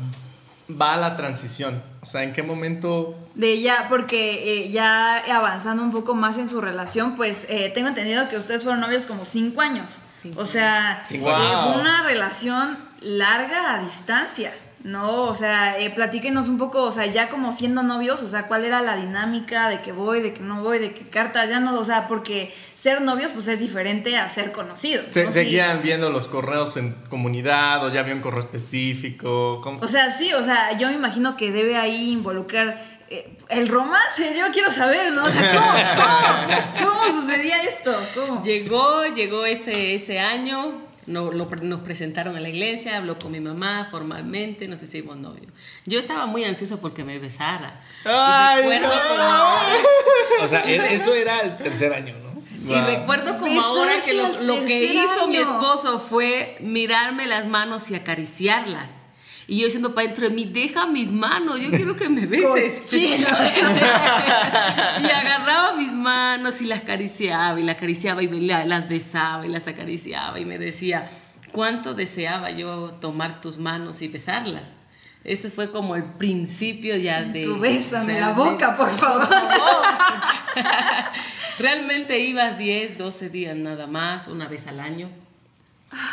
[0.70, 1.82] va la transición?
[2.00, 3.18] O sea, ¿en qué momento?
[3.34, 7.88] De ya, porque eh, ya avanzando un poco más en su relación, pues eh, tengo
[7.88, 9.98] entendido que ustedes fueron novios como cinco años.
[10.34, 14.54] o sea, fue una relación larga a distancia.
[14.84, 18.48] No, o sea, eh, platíquenos un poco, o sea, ya como siendo novios, o sea,
[18.48, 21.58] cuál era la dinámica de que voy, de que no voy, de qué carta, ya
[21.58, 25.06] no, o sea, porque ser novios pues es diferente a ser conocidos.
[25.08, 29.62] Se, Seguían viendo los correos en comunidad o ya había un correo específico.
[29.80, 32.76] O sea, sí, o sea, yo me imagino que debe ahí involucrar
[33.08, 35.24] eh, el romance, yo quiero saber, ¿no?
[35.24, 37.96] O sea, ¿cómo, cómo, sucedía esto?
[38.14, 38.42] ¿Cómo?
[38.42, 43.88] Llegó, llegó ese, ese año, no, nos presentaron en la iglesia, habló con mi mamá
[43.90, 45.48] formalmente, nos hicimos novio.
[45.86, 47.80] Yo estaba muy ansioso porque me besara.
[48.04, 48.80] Ay,
[50.42, 52.34] O sea, eso era el tercer año, ¿no?
[52.66, 57.94] Y recuerdo como ahora que lo, que hizo mi esposo fue mirarme las manos y
[57.94, 58.88] acariciarlas.
[59.46, 62.92] Y yo diciendo para dentro de mí, deja mis manos, yo quiero que me beses.
[62.94, 63.14] y
[65.10, 70.40] agarraba mis manos y las acariciaba y las acariciaba y las besaba y las acariciaba
[70.40, 71.10] y me decía,
[71.52, 74.64] ¿cuánto deseaba yo tomar tus manos y besarlas?
[75.24, 77.44] Ese fue como el principio ya de...
[77.44, 79.26] Tu bésame la boca, por favor.
[81.58, 85.08] Realmente iba 10, 12 días nada más, una vez al año.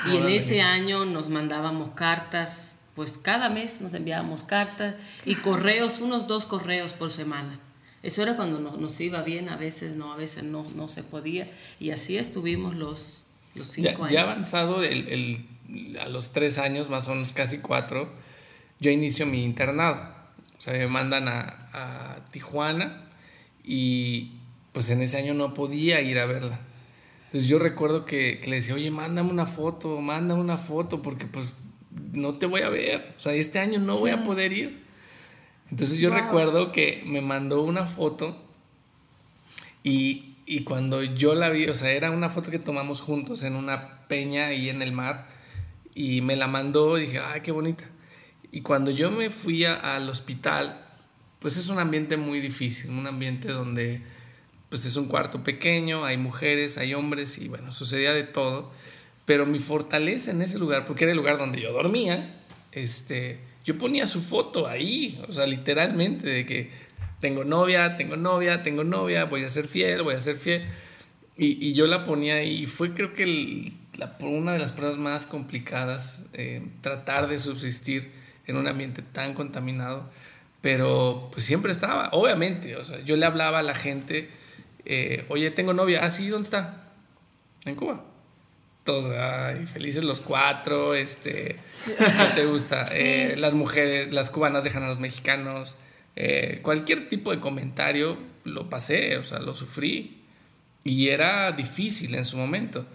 [0.09, 5.99] Y en ese año nos mandábamos cartas, pues cada mes nos enviábamos cartas y correos,
[5.99, 7.59] unos dos correos por semana.
[8.03, 11.47] Eso era cuando nos iba bien, a veces no, a veces no, no se podía.
[11.79, 14.11] Y así estuvimos los, los cinco ya, años.
[14.11, 18.11] Ya avanzado el, el, a los tres años, más o menos casi cuatro,
[18.79, 20.13] yo inicio mi internado.
[20.57, 23.03] O sea, me mandan a, a Tijuana
[23.63, 24.31] y
[24.73, 26.59] pues en ese año no podía ir a verla.
[27.25, 31.53] Entonces yo recuerdo que, le decía, oye, mándame una foto, mándame una foto, porque pues
[32.13, 33.13] no te voy a ver.
[33.17, 34.81] O sea, este año no voy a poder ir.
[35.69, 38.37] Entonces yo recuerdo que me mandó una foto
[39.83, 43.55] y, y, cuando yo la vi, o sea, era una foto que tomamos juntos en
[43.55, 45.27] una peña ahí en el mar
[45.95, 47.85] y me la mandó y dije, ay, qué bonita.
[48.51, 50.81] Y cuando yo me fui al hospital,
[51.39, 54.01] pues es un ambiente muy difícil, un ambiente donde
[54.69, 58.71] pues es un cuarto pequeño, hay mujeres, hay hombres y bueno, sucedía de todo.
[59.31, 62.35] Pero mi fortaleza en ese lugar, porque era el lugar donde yo dormía,
[62.73, 66.69] este, yo ponía su foto ahí, o sea, literalmente, de que
[67.21, 70.63] tengo novia, tengo novia, tengo novia, voy a ser fiel, voy a ser fiel.
[71.37, 74.97] Y, y yo la ponía ahí y fue creo que la, una de las pruebas
[74.99, 78.11] más complicadas, eh, tratar de subsistir
[78.47, 80.09] en un ambiente tan contaminado,
[80.59, 84.29] pero pues siempre estaba, obviamente, o sea, yo le hablaba a la gente
[84.83, 86.83] eh, oye, tengo novia, ah, sí, ¿dónde está?
[87.63, 88.10] En Cuba.
[88.83, 92.89] Todos, ay, felices los cuatro, este, ¿qué te gusta?
[92.93, 95.75] Eh, las mujeres, las cubanas dejan a los mexicanos,
[96.15, 100.21] eh, cualquier tipo de comentario lo pasé, o sea, lo sufrí
[100.83, 102.85] y era difícil en su momento,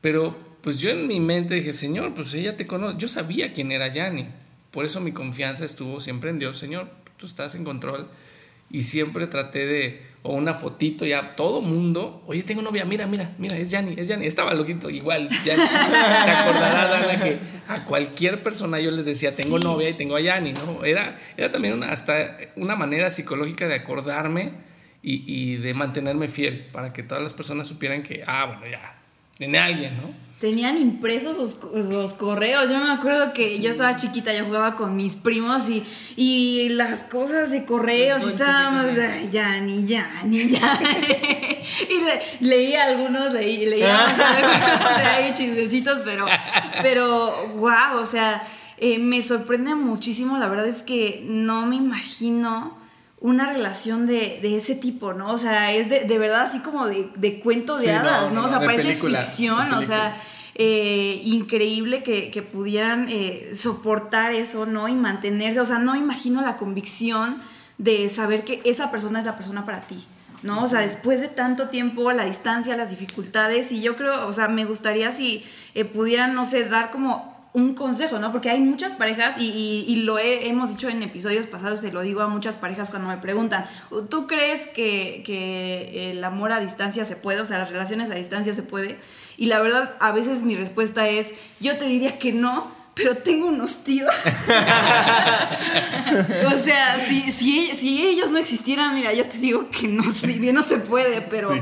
[0.00, 3.70] pero pues yo en mi mente dije, Señor, pues ella te conoce, yo sabía quién
[3.70, 4.28] era Yanni,
[4.72, 8.08] por eso mi confianza estuvo siempre en Dios, Señor, tú estás en control
[8.70, 13.30] y siempre traté de o una fotito ya todo mundo, oye, tengo novia, mira, mira,
[13.38, 18.80] mira, es Yanni, es Yanni, estaba loquito, igual, se acordará Dana que a cualquier persona
[18.80, 20.84] yo les decía, tengo novia y tengo a Yanni, ¿no?
[20.84, 24.52] Era, era también una, hasta una manera psicológica de acordarme
[25.02, 28.96] y, y de mantenerme fiel, para que todas las personas supieran que, ah, bueno, ya,
[29.38, 30.27] tiene alguien, ¿no?
[30.40, 31.38] Tenían impresos
[31.72, 32.70] los, correos.
[32.70, 35.84] Yo me acuerdo que yo estaba chiquita, yo jugaba con mis primos y,
[36.16, 38.86] y las cosas de correos y estábamos,
[39.32, 40.80] ya, ni ya, ni ya.
[42.40, 44.06] y leía algunos, leí, leía
[45.16, 46.26] ahí chismecitos, pero,
[46.82, 48.46] pero, wow, o sea,
[48.76, 50.38] eh, me sorprende muchísimo.
[50.38, 52.77] La verdad es que no me imagino
[53.20, 55.32] una relación de, de, ese tipo, ¿no?
[55.32, 58.48] O sea, es de, de verdad así como de, de cuento de hadas, no, O
[58.48, 60.16] sea, parece ficción, o sea,
[60.54, 64.88] eh, increíble que, que pudieran eh, soportar eso, ¿no?
[64.88, 67.38] Y mantenerse, o sea, no imagino la convicción
[67.76, 70.06] de saber que esa persona es la persona para ti.
[70.42, 70.62] ¿no?
[70.62, 74.48] O sea, después de tanto tiempo, la distancia, las dificultades, y yo creo, o sea,
[74.48, 78.32] me gustaría si eh, pudieran, no sé, dar como un consejo, ¿no?
[78.32, 82.20] Porque hay muchas parejas, y, y, lo hemos dicho en episodios pasados, se lo digo
[82.22, 83.66] a muchas parejas cuando me preguntan,
[84.08, 87.40] ¿tú crees que, que, el amor a distancia se puede?
[87.40, 88.98] O sea, las relaciones a distancia se puede.
[89.36, 93.46] Y la verdad, a veces mi respuesta es, yo te diría que no, pero tengo
[93.46, 94.14] unos tíos.
[96.46, 100.62] o sea, si, si, si, ellos no existieran, mira, yo te digo que no, no
[100.62, 101.54] se puede, pero,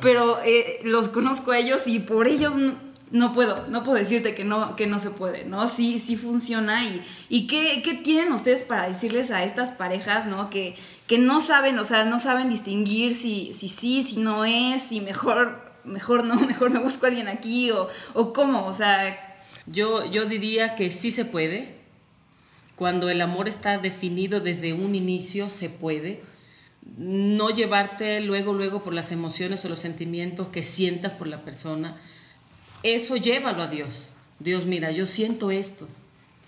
[0.00, 2.93] pero eh, los conozco a ellos y por ellos no
[3.32, 5.68] puedo, no puedo decirte que no, que no se puede, ¿no?
[5.68, 6.84] Sí, sí funciona.
[6.84, 10.50] ¿Y, y qué, qué tienen ustedes para decirles a estas parejas, ¿no?
[10.50, 10.74] Que,
[11.06, 15.00] que no saben, o sea, no saben distinguir si, si sí, si no es, si
[15.00, 19.30] mejor, mejor no, mejor me busco a alguien aquí o, o cómo, o sea...
[19.66, 21.74] Yo, yo diría que sí se puede.
[22.76, 26.20] Cuando el amor está definido desde un inicio, se puede
[26.96, 31.96] no llevarte luego, luego por las emociones o los sentimientos que sientas por la persona,
[32.84, 34.10] eso llévalo a Dios.
[34.38, 35.88] Dios, mira, yo siento esto.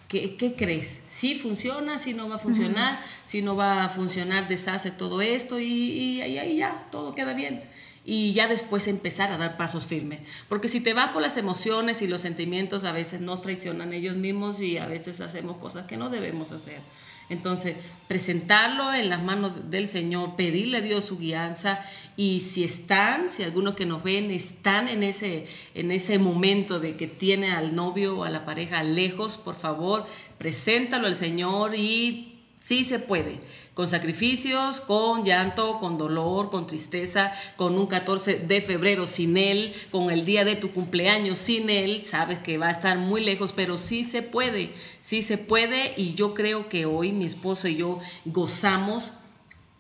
[0.06, 1.00] ¿Qué, qué crees?
[1.08, 1.98] ¿Si funciona?
[1.98, 3.00] ¿Si no va a funcionar?
[3.24, 4.46] ¿Si no va a funcionar?
[4.46, 7.64] Deshace todo esto y, ahí ya, todo queda bien.
[8.04, 10.20] y ya después empezar a dar pasos firmes.
[10.48, 14.14] Porque si te vas por las emociones y los sentimientos, a veces nos traicionan ellos
[14.14, 16.80] mismos y a veces hacemos cosas que no debemos hacer.
[17.28, 21.84] Entonces, presentarlo en las manos del Señor, pedirle a Dios su guianza
[22.16, 26.96] y si están, si algunos que nos ven están en ese, en ese momento de
[26.96, 30.06] que tiene al novio o a la pareja lejos, por favor,
[30.38, 33.40] preséntalo al Señor y sí se puede
[33.76, 39.06] con sacrificios, con llanto, con dolor, con tristeza, con un 14 de febrero.
[39.06, 42.96] Sin Él, con el día de tu cumpleaños sin Él, sabes que va a estar
[42.96, 44.72] muy lejos, pero sí se puede,
[45.02, 45.92] sí se puede.
[45.98, 49.12] Y yo creo que hoy mi esposo y yo gozamos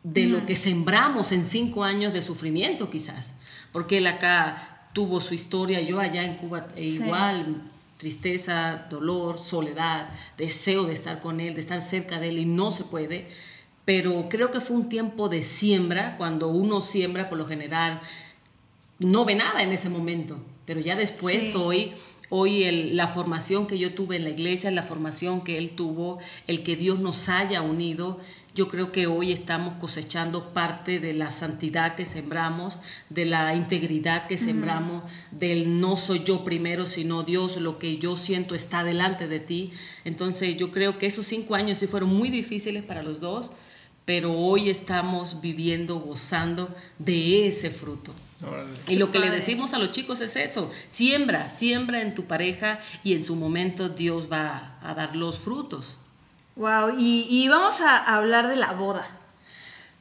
[0.02, 3.32] de lo que sembramos en cinco años de sufrimiento quizás,
[3.72, 7.62] porque él acá tuvo su historia, yo allá en Cuba e igual,
[7.96, 12.70] tristeza, dolor, soledad, deseo de estar con él, de estar cerca de él y no
[12.70, 13.26] se puede
[13.86, 18.02] pero creo que fue un tiempo de siembra, cuando uno siembra por lo general
[18.98, 21.94] no ve nada en ese momento, pero ya después hoy
[22.28, 26.62] hoy la formación que yo tuve en la iglesia, la formación que él tuvo, el
[26.62, 28.20] que Dios nos haya unido,
[28.54, 32.78] yo creo que hoy estamos cosechando parte de la santidad que sembramos,
[33.10, 38.16] de la integridad que sembramos, del no soy yo primero, sino Dios, lo que yo
[38.16, 39.72] siento está delante de ti.
[40.06, 43.50] Entonces yo creo que esos cinco años sí fueron muy difíciles para los dos,
[44.06, 48.12] pero hoy estamos viviendo, gozando de ese fruto.
[48.86, 52.78] Y lo que le decimos a los chicos es eso, siembra, siembra en tu pareja
[53.02, 55.96] y en su momento Dios va a dar los frutos.
[56.54, 59.06] Wow, y, y vamos a hablar de la boda.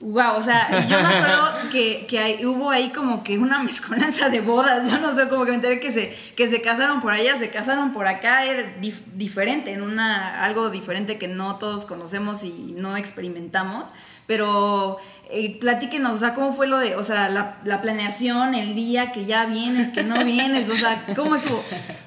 [0.02, 4.42] Wow, o sea, yo me acuerdo que, que hubo ahí como que una mezcolanza de
[4.42, 7.38] bodas, yo no sé, como que me enteré que se, que se casaron por allá,
[7.38, 8.74] se casaron por acá, era
[9.14, 13.94] diferente, en una, algo diferente que no todos conocemos y no experimentamos,
[14.28, 14.98] pero
[15.30, 19.14] eh, platíquenos, o sea, cómo fue lo de, o sea, la, la, planeación, el día
[19.14, 21.64] que ya vienes, que no vienes, o sea, ¿cómo estuvo?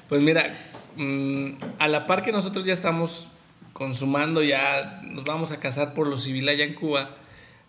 [0.07, 0.55] Pues mira,
[0.95, 3.29] mm, a la par que nosotros ya estamos
[3.73, 7.09] consumando, ya nos vamos a casar por lo civil allá en Cuba,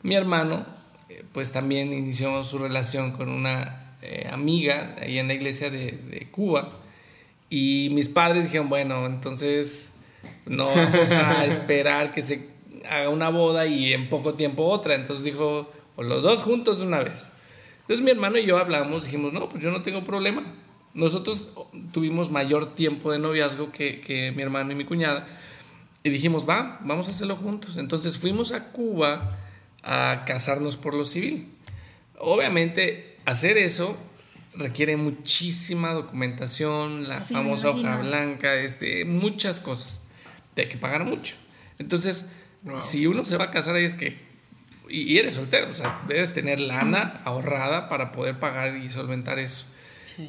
[0.03, 0.65] mi hermano,
[1.09, 6.29] eh, pues también inició su relación con una eh, amiga ahí en la iglesia de,
[6.31, 6.69] Cuba.
[7.51, 9.95] Y mis padres dijeron, bueno, entonces
[10.47, 12.49] no vamos a esperar que se
[12.89, 14.95] haga una boda y en poco tiempo otra.
[14.95, 17.31] Entonces dijo, pues los dos juntos de una vez.
[17.81, 20.45] Entonces mi hermano y yo hablamos, dijimos, no, pues yo no tengo problema.
[20.95, 21.53] Nosotros
[21.93, 25.27] tuvimos mayor tiempo de noviazgo que, que mi hermano y mi cuñada.
[26.03, 27.77] Y dijimos, va, vamos a hacerlo juntos.
[27.77, 29.40] Entonces fuimos a Cuba
[29.83, 31.49] a casarnos por lo civil.
[32.19, 33.97] Obviamente, hacer eso
[34.55, 40.03] requiere muchísima documentación, la famosa hoja blanca, este, muchas cosas.
[40.57, 41.37] Hay que pagar mucho.
[41.79, 42.27] Entonces,
[42.81, 44.19] si uno se va a casar ahí es que,
[44.91, 49.65] y, eres soltero, o sea, debes tener lana ahorrada para poder pagar y solventar eso.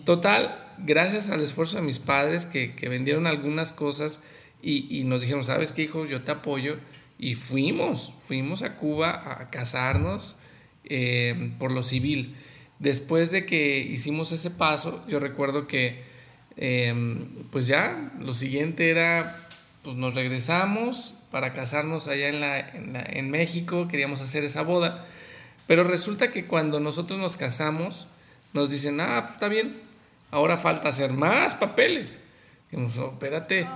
[0.05, 4.21] Total, gracias al esfuerzo de mis padres que, que vendieron algunas cosas
[4.61, 6.05] y, y, nos dijeron, ¿sabes qué, hijo?
[6.05, 6.77] Yo te apoyo
[7.21, 10.35] y fuimos, fuimos a Cuba a casarnos
[10.83, 12.35] eh, por lo civil.
[12.79, 16.03] Después de que hicimos ese paso, yo recuerdo que
[16.57, 19.37] em, pues ya lo siguiente era,
[19.83, 25.05] pues nos regresamos para casarnos allá en, la, en, México, queríamos hacer esa boda,
[25.67, 28.07] pero resulta que cuando nosotros nos casamos,
[28.51, 29.75] nos dicen, ah, está bien,
[30.31, 32.19] ahora falta hacer más papeles.
[32.71, 33.67] Dijimos, oh, espérate,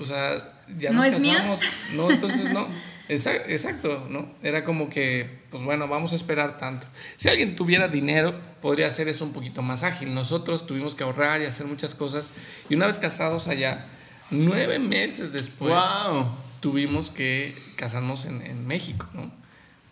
[0.00, 1.60] o sea, ya ¿No nos casamos.
[1.94, 2.68] No, entonces no.
[3.10, 4.30] Exacto, ¿no?
[4.40, 6.86] Era como que, pues bueno, vamos a esperar tanto.
[7.16, 10.14] Si alguien tuviera dinero, podría hacer eso un poquito más ágil.
[10.14, 12.30] Nosotros tuvimos que ahorrar y hacer muchas cosas.
[12.68, 13.84] Y una vez casados allá,
[14.30, 15.90] nueve meses después,
[16.60, 19.32] tuvimos que casarnos en, en, México, ¿no?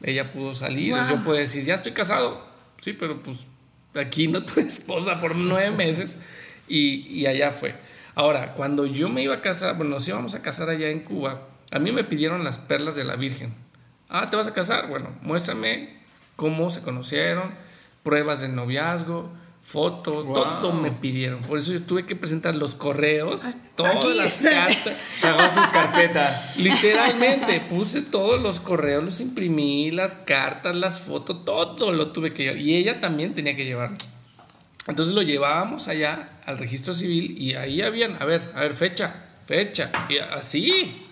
[0.01, 2.47] Ella pudo salir, yo puedo decir, ya estoy casado.
[2.77, 3.39] Sí, pero pues
[3.95, 6.19] aquí no tu esposa por nueve meses.
[6.69, 7.75] Y, y allá fue.
[8.19, 11.41] Ahora, cuando yo me iba a casar, bueno, nos íbamos a casar allá en Cuba,
[11.71, 13.55] a mí me pidieron las perlas de la Virgen.
[14.09, 14.89] Ah, ¿te vas a casar?
[14.89, 15.91] Bueno, muéstrame
[16.35, 17.55] cómo se conocieron,
[18.03, 19.31] pruebas de noviazgo,
[19.63, 21.43] fotos, todo me pidieron.
[21.43, 23.43] Por eso yo tuve que presentar los correos,
[23.77, 24.97] todas las cartas.
[25.21, 26.57] Sacó sus carpetas.
[26.57, 32.43] Literalmente, puse todos los correos, los imprimí, las cartas, las fotos, todo lo tuve que
[32.43, 32.59] llevar.
[32.59, 33.93] Y ella también tenía que llevar.
[34.89, 39.15] Entonces lo llevábamos allá al registro civil y ahí habían, a ver, a ver, fecha,
[39.47, 41.05] fecha, y así,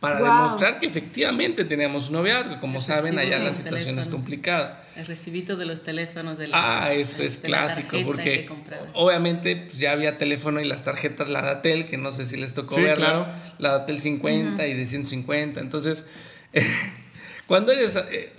[0.00, 2.56] para demostrar que efectivamente teníamos un noviazgo.
[2.58, 4.84] Como saben, allá la situación es complicada.
[4.94, 8.48] El recibito de los teléfonos de la Ah, eso es clásico, porque
[8.94, 12.54] obviamente pues, ya había teléfono y las tarjetas, la Datel, que no sé si les
[12.54, 13.26] tocó verlas,
[13.58, 15.60] la Datel 50 y de 150.
[15.60, 16.06] Entonces,
[17.48, 18.32] cuando eres eh,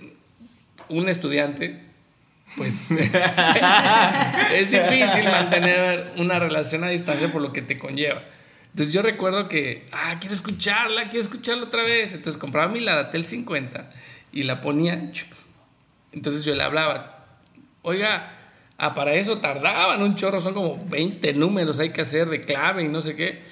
[0.88, 1.89] un estudiante,
[2.56, 2.90] pues
[4.54, 8.22] es difícil mantener una relación a distancia por lo que te conlleva.
[8.70, 12.14] Entonces yo recuerdo que, ah, quiero escucharla, quiero escucharla otra vez.
[12.14, 13.90] Entonces compraba mi Ladatel 50
[14.32, 15.10] y la ponía.
[16.12, 17.24] Entonces yo le hablaba,
[17.82, 18.32] oiga,
[18.78, 22.84] ah, para eso tardaban un chorro, son como 20 números hay que hacer de clave
[22.84, 23.42] y no sé qué.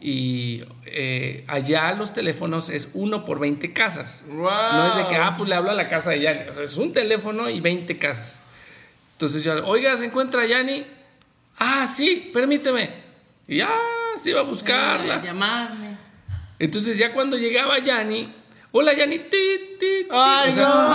[0.00, 4.24] Y eh, allá los teléfonos es uno por 20 casas.
[4.28, 6.48] No es de que, ah, pues le hablo a la casa de Yanni.
[6.48, 8.41] O sea, es un teléfono y 20 casas.
[9.22, 10.84] Entonces yo, oiga, ¿se encuentra Yanni?
[11.56, 12.90] Ah, sí, permíteme.
[13.46, 13.70] Y ya,
[14.20, 15.22] se iba a buscarla.
[15.22, 15.96] llamarme.
[16.58, 18.34] Entonces ya cuando llegaba Yanni,
[18.72, 20.94] hola Yanni, ti, ti, Ay, no.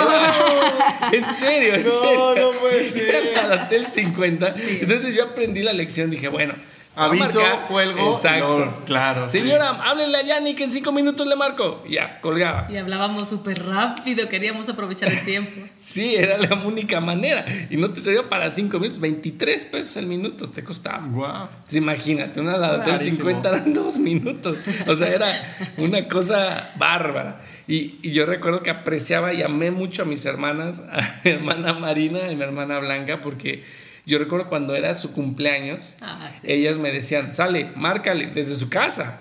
[1.14, 2.36] en serio, en no, serio.
[2.38, 3.16] No, puede ser.
[3.16, 4.56] Era el 50.
[4.58, 6.54] Entonces yo aprendí la lección, dije, bueno
[6.98, 8.12] Aviso, cuelgo.
[8.12, 8.74] Exacto.
[8.86, 9.30] claro.
[9.30, 11.84] Señora, háblenle a Yanni que en cinco minutos le marco.
[11.88, 12.68] Ya, colgaba.
[12.72, 15.62] Y hablábamos súper rápido, queríamos aprovechar el tiempo.
[15.78, 17.46] sí, era la única manera.
[17.70, 21.06] Y no te servía para cinco minutos, 23 pesos el minuto te costaba.
[21.06, 21.50] Wow.
[21.72, 24.58] imagínate, una Ladatel 50 eran dos minutos.
[24.88, 27.40] O sea, era una cosa bárbara.
[27.68, 31.74] Y, y, yo recuerdo que apreciaba y amé mucho a mis hermanas, a mi hermana
[31.74, 33.64] Marina y mi hermana Blanca, porque
[34.08, 39.20] yo recuerdo cuando era su cumpleaños, ah, ellas me decían, sale, márcale desde su casa.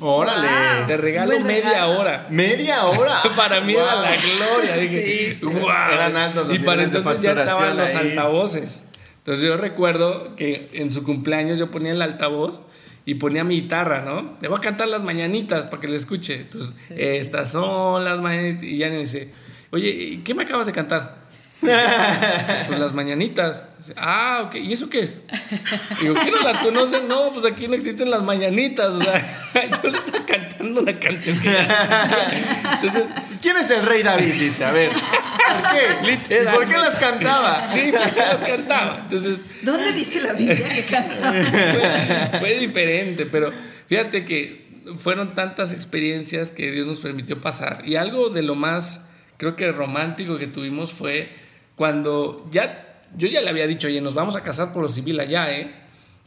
[0.00, 0.86] Órale.
[0.86, 2.26] Te regalo media hora.
[2.28, 3.22] ¿Media hora?
[3.36, 4.76] para mí era la gloria.
[4.76, 5.70] Dije, wow.
[5.90, 8.84] Eran altos Y para entonces ya estaban los altavoces.
[9.18, 12.60] Entonces yo recuerdo que en su cumpleaños yo ponía el altavoz
[13.06, 14.36] y ponía mi guitarra, ¿no?
[14.42, 16.34] Le voy a cantar las mañanitas para que le escuche.
[16.34, 18.64] Entonces, estas son las mañanitas.
[18.64, 19.32] Y ya me dice,
[19.70, 21.25] oye, ¿qué me acabas de cantar?
[21.60, 23.66] pues las mañanitas.
[23.96, 24.56] Ah, ok.
[24.56, 25.20] ¿Y eso qué es?
[26.00, 27.08] Digo, ¿qué no las conocen?
[27.08, 28.94] No, pues aquí no existen las mañanitas.
[28.94, 29.48] O sea,
[29.82, 33.08] yo le estaba cantando una canción Entonces,
[33.40, 34.34] ¿quién es el rey David?
[34.34, 34.90] Dice, a ver.
[34.90, 36.36] ¿Por qué?
[36.52, 37.66] ¿Por qué las cantaba?
[37.66, 38.98] Sí, ¿por qué las cantaba?
[39.02, 39.46] Entonces.
[39.62, 41.32] ¿Dónde dice la Biblia que cantaba?
[41.32, 43.50] Fue, fue diferente, pero
[43.86, 47.82] fíjate que fueron tantas experiencias que Dios nos permitió pasar.
[47.86, 49.06] Y algo de lo más,
[49.38, 51.45] creo que romántico que tuvimos fue
[51.76, 55.20] cuando ya, yo ya le había dicho, oye, nos vamos a casar por lo civil
[55.20, 55.70] allá, ¿eh?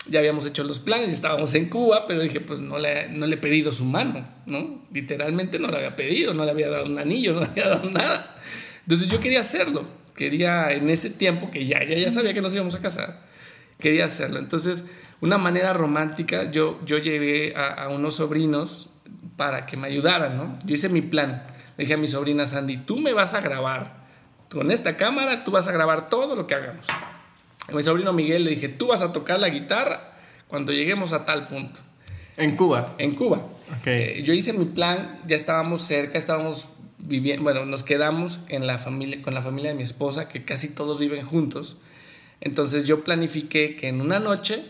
[0.08, 3.36] Ya habíamos hecho los planes, estábamos en Cuba, pero dije, pues no le, no le
[3.36, 4.80] he pedido su mano, ¿no?
[4.93, 7.89] Literalmente no le había pedido, no le había dado un anillo, no le había dado
[7.89, 8.36] nada.
[8.84, 9.86] Entonces yo quería hacerlo,
[10.16, 13.22] quería en ese tiempo que ya, ya, ya sabía que nos íbamos a casar,
[13.80, 14.39] quería hacerlo.
[14.39, 14.86] Entonces,
[15.20, 18.89] una manera romántica, yo, yo llevé a, a unos sobrinos
[19.36, 20.60] para que me ayudaran, ¿no?
[20.64, 21.43] Yo hice mi plan.
[21.78, 23.99] Le dije a mi sobrina Sandy, tú me vas a grabar
[24.50, 26.86] con esta cámara tú vas a grabar todo lo que hagamos.
[27.68, 30.12] A mi sobrino Miguel le dije, tú vas a tocar la guitarra
[30.47, 31.80] cuando lleguemos a tal punto.
[32.36, 32.95] ¿En Cuba?
[32.97, 33.41] En Cuba.
[33.80, 34.02] Okay.
[34.02, 38.80] Eh, yo hice mi plan, ya estábamos cerca, estábamos viviendo, bueno, nos quedamos en la
[38.80, 41.78] familia, con la familia de mi esposa, que casi todos viven juntos.
[42.41, 44.64] Entonces yo planifiqué que en una noche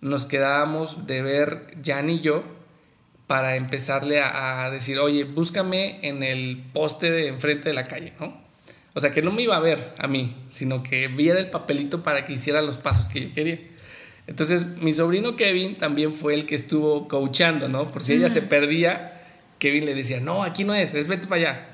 [0.00, 2.42] nos quedábamos de ver Jan y yo
[3.26, 8.12] para empezarle a, a decir, oye, búscame en el poste de enfrente de la calle,
[8.18, 8.49] ¿no?
[8.94, 12.02] O sea, que no me iba a ver a mí, sino que viera el papelito
[12.02, 13.60] para que hiciera los pasos que yo quería.
[14.26, 17.90] Entonces, mi sobrino Kevin también fue el que estuvo coachando, ¿no?
[17.90, 19.22] Por si ella se perdía,
[19.58, 21.68] Kevin le decía, no, aquí no es, es vete para allá.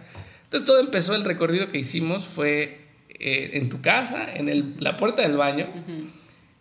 [0.44, 4.96] Entonces, todo empezó, el recorrido que hicimos fue eh, en tu casa, en el, la
[4.96, 5.68] puerta del baño.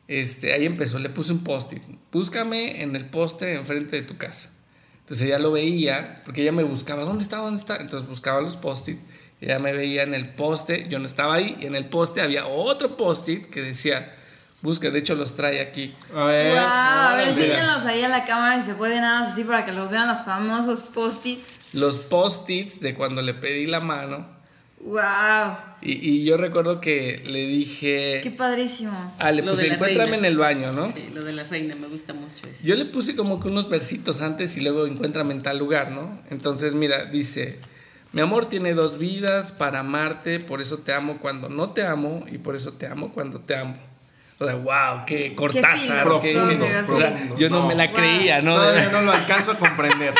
[0.07, 1.83] este, ahí empezó, le puse un post-it.
[2.11, 4.51] Búscame en el poste enfrente de tu casa.
[4.99, 7.37] Entonces ella lo veía, porque ella me buscaba, ¿dónde está?
[7.37, 7.77] ¿Dónde está?
[7.77, 8.99] Entonces buscaba los post-it
[9.41, 12.47] ella me veía en el poste, yo no estaba ahí, y en el poste había
[12.47, 14.13] otro post-it que decía,
[14.61, 15.91] busca, de hecho los trae aquí.
[16.13, 19.33] A ver, wow, a ver, enséñalos ahí a la cámara si se puede nada más
[19.33, 21.73] así para que los vean los famosos post-its.
[21.73, 24.35] Los post-its de cuando le pedí la mano.
[24.79, 25.57] Wow.
[25.81, 28.19] Y, y, yo recuerdo que le dije.
[28.21, 29.15] Qué padrísimo.
[29.17, 30.85] Ah, le puse, encuéntrame en el baño, ¿no?
[30.91, 32.61] Sí, lo de la reina, me gusta mucho eso.
[32.63, 36.21] Yo le puse como que unos versitos antes y luego encuéntrame en tal lugar, ¿no?
[36.29, 37.59] Entonces, mira, dice.
[38.15, 42.23] Mi amor tiene dos vidas para amarte, por eso te amo cuando no te amo
[42.31, 43.75] y por eso te amo cuando te amo.
[44.39, 46.07] O sea, wow, qué cortázar.
[46.21, 46.33] Qué
[47.37, 48.55] yo no, me la creía, ¿no?
[48.55, 50.13] Todavía no lo alcanzo a comprender.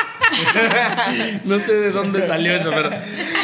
[1.46, 2.90] no sé de dónde salió eso, pero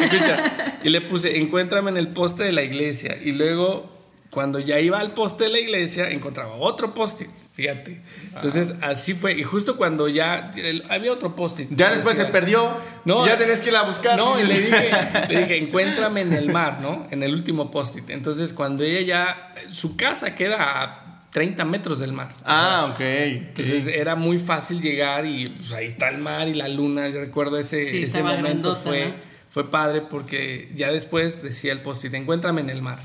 [0.02, 0.52] escucha.
[0.84, 3.16] Y le puse, encuéntrame en el poste de la iglesia.
[3.24, 3.90] Y luego,
[4.32, 8.00] cuando ya iba al poste de la iglesia, encontraba otro poste Fíjate.
[8.34, 9.34] Entonces, así fue.
[9.34, 10.52] Y justo cuando ya
[10.88, 11.68] había otro post-it.
[11.70, 12.70] Ya después se perdió.
[13.04, 14.16] No, ya tenés que ir a buscar.
[14.16, 14.90] No, y le dije,
[15.28, 17.06] le dije, encuéntrame en el mar, ¿no?
[17.10, 18.08] En el último post-it.
[18.08, 19.54] Entonces, cuando ella ya.
[19.68, 22.30] Su casa queda a 30 metros del mar.
[22.44, 23.00] Ah, ok.
[23.00, 27.08] Entonces era muy fácil llegar y pues, ahí está el mar y la luna.
[27.10, 29.12] Yo recuerdo ese, ese momento fue,
[29.50, 32.98] fue padre porque ya después decía el post-it, encuéntrame en el mar.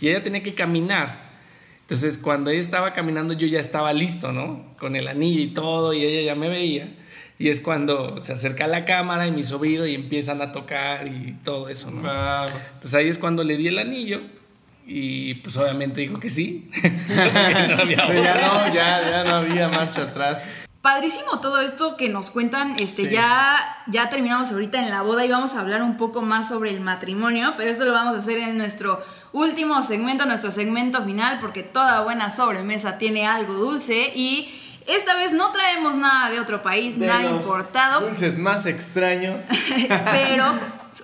[0.00, 1.30] Y ella tenía que caminar.
[1.82, 4.64] Entonces, cuando ella estaba caminando, yo ya estaba listo, ¿no?
[4.78, 6.88] Con el anillo y todo, y ella ya me veía.
[7.38, 11.08] Y es cuando se acerca a la cámara y mi sobrino y empiezan a tocar
[11.08, 12.00] y todo eso, ¿no?
[12.74, 14.20] Entonces ahí es cuando le di el anillo
[14.86, 16.70] y pues obviamente dijo que sí.
[17.08, 20.44] ya, no, ya, ya no había marcha atrás.
[20.82, 22.78] Padrísimo todo esto que nos cuentan.
[22.78, 26.48] Este, ya, ya terminamos ahorita en la boda y vamos a hablar un poco más
[26.48, 28.98] sobre el matrimonio, pero esto lo vamos a hacer en nuestro
[29.32, 34.48] último segmento, nuestro segmento final, porque toda buena sobremesa tiene algo dulce y
[34.86, 38.00] esta vez no traemos nada de otro país, nada importado.
[38.08, 39.44] Dulces más extraños.
[39.88, 40.52] pero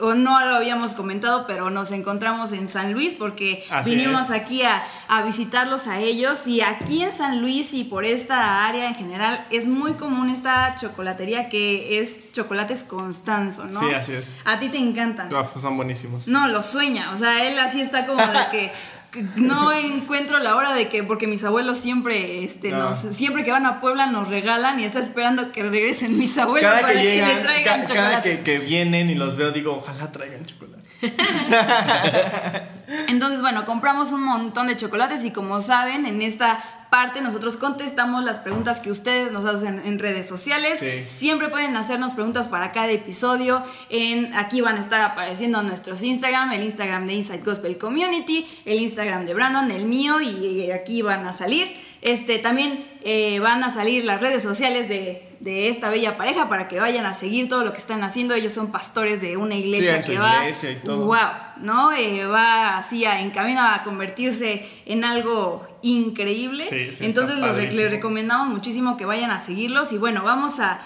[0.01, 4.83] o no lo habíamos comentado, pero nos encontramos en San Luis porque vinimos aquí a,
[5.25, 9.67] visitarlos a ellos y aquí en San Luis y por esta área en general es
[9.67, 13.81] muy común esta chocolatería que es chocolates Constanzo, ¿no?
[13.81, 14.37] Sí, así es.
[14.45, 15.29] A ti te encantan.
[15.29, 16.29] Pues son buenísimos.
[16.29, 18.73] No, lo sueña, o sea, él así está como de que
[19.37, 23.67] no encuentro la hora de que, porque mis abuelos siempre, este, nos, siempre que van
[23.67, 27.87] a Puebla nos regalan y está esperando que regresen mis abuelos para que, le traigan
[27.87, 28.31] chocolate.
[28.31, 30.85] Cada que, vienen y los veo digo, ojalá traigan chocolate.
[33.09, 36.59] Entonces, bueno, compramos un montón de chocolates y como saben, en esta
[36.97, 40.83] parte nosotros contestamos las preguntas que ustedes nos hacen en redes sociales.
[41.11, 43.63] Siempre pueden hacernos preguntas para cada episodio.
[43.91, 48.81] En, aquí van a estar apareciendo nuestros Instagram, el Instagram de Inside Gospel Community, el
[48.81, 51.69] Instagram de Brandon, el mío y aquí van a salir.
[52.07, 55.25] Este, también eh, van a salir las redes sociales de,
[55.69, 58.35] esta bella pareja para que vayan a seguir todo lo que están haciendo.
[58.35, 60.45] Ellos son pastores de una iglesia que va.
[60.85, 61.17] Wow,
[61.59, 61.93] ¿no?
[61.93, 66.65] Eh, va así en camino a convertirse en algo increíble.
[67.01, 67.39] Entonces
[67.75, 69.93] les recomendamos muchísimo que vayan a seguirlos.
[69.93, 70.79] Y bueno, vamos a,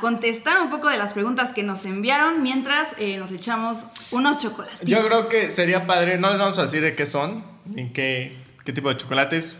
[0.00, 4.88] contestar un poco de las preguntas que nos enviaron mientras eh, nos echamos unos chocolates.
[4.88, 8.36] Yo creo que sería padre, no les vamos a decir de qué son, ni qué,
[8.64, 9.56] qué tipo de chocolates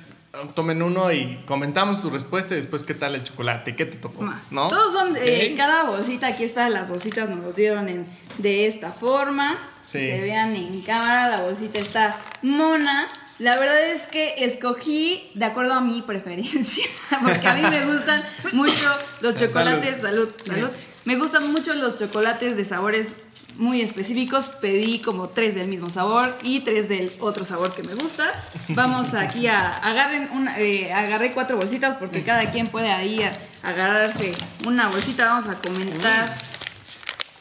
[0.54, 4.24] tomen uno y comentamos tu respuesta y después qué tal el chocolate, qué te tocó,
[4.50, 4.68] ¿no?
[4.68, 8.06] Todos son, eh, cada bolsita, aquí están las bolsitas, nos los dieron en,
[8.38, 9.56] de esta forma.
[9.82, 13.08] Se vean en cámara, la bolsita está mona.
[13.38, 16.84] La verdad es que escogí de acuerdo a mi preferencia,
[17.22, 20.70] porque a mí me gustan mucho los chocolates, salud, salud.
[21.04, 23.16] Me gustan mucho los chocolates de sabores
[23.56, 24.48] muy específicos.
[24.48, 28.24] Pedí como tres del mismo sabor y tres del otro sabor que me gusta.
[28.68, 33.20] Vamos aquí a agarren una, eh, agarré cuatro bolsitas porque cada quien puede ahí
[33.62, 34.34] agarrarse
[34.66, 35.26] una bolsita.
[35.26, 36.34] Vamos a comentar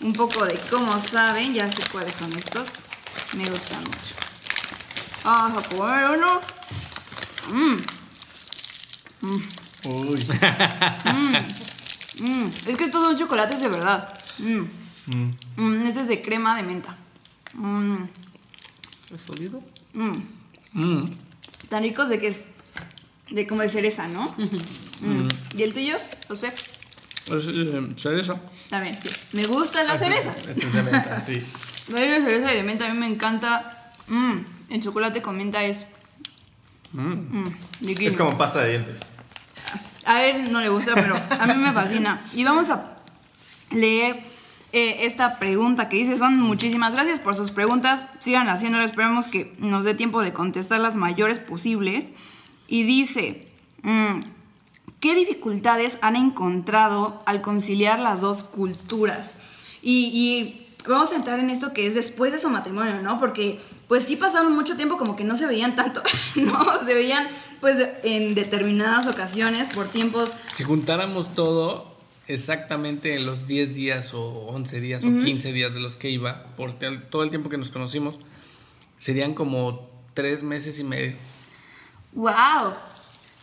[0.01, 1.53] un poco de cómo saben.
[1.53, 2.83] Ya sé cuáles son estos.
[3.33, 4.15] Me gustan mucho.
[5.23, 6.41] Vamos a poner uno.
[7.51, 7.97] Mmm.
[9.83, 10.27] Uy.
[12.19, 12.47] Mm.
[12.65, 14.09] Es que estos son chocolates de verdad.
[15.07, 15.85] Mm.
[15.85, 16.97] este es de crema de menta.
[17.53, 18.03] Mm.
[19.13, 19.63] ¿Es sólido?
[19.93, 21.05] Mm.
[21.69, 22.49] Tan ricos de que es.
[23.29, 24.35] de como de cereza, ¿no?
[25.55, 25.97] ¿Y el tuyo,
[26.27, 26.47] José?
[26.47, 28.35] Es eh, cereza.
[28.69, 29.09] También, sí.
[29.33, 30.31] Me gusta la ah, cereza.
[30.49, 31.41] Este es de menta, sí.
[31.89, 33.93] La cereza y de menta a mí me encanta.
[34.69, 35.85] el chocolate con menta es.
[37.81, 38.99] es como pasta de dientes.
[40.03, 42.21] A él no le gusta, pero a mí me fascina.
[42.33, 42.97] Y vamos a
[43.71, 44.21] leer
[44.77, 46.15] eh, esta pregunta que dice.
[46.17, 48.05] Son muchísimas gracias por sus preguntas.
[48.19, 48.83] Sigan haciéndolo.
[48.83, 52.11] Esperemos que nos dé tiempo de contestar las mayores posibles.
[52.67, 53.41] Y dice,
[53.81, 54.21] mm,
[54.99, 59.33] ¿qué dificultades han encontrado al conciliar las dos culturas?
[59.81, 63.19] Y, vamos a entrar en esto que es después de su matrimonio, ¿no?
[63.19, 66.03] Porque pues sí pasaron mucho tiempo como que no se veían tanto,
[66.35, 66.85] ¿no?
[66.85, 67.27] Se veían
[67.61, 70.31] pues en determinadas ocasiones por tiempos...
[70.55, 71.96] Si juntáramos todo,
[72.27, 76.43] exactamente en los 10 días o 11 días o 15 días de los que iba,
[76.55, 78.19] por todo el tiempo que nos conocimos,
[78.97, 81.13] serían como 3 meses y medio.
[82.13, 82.73] ¡Wow!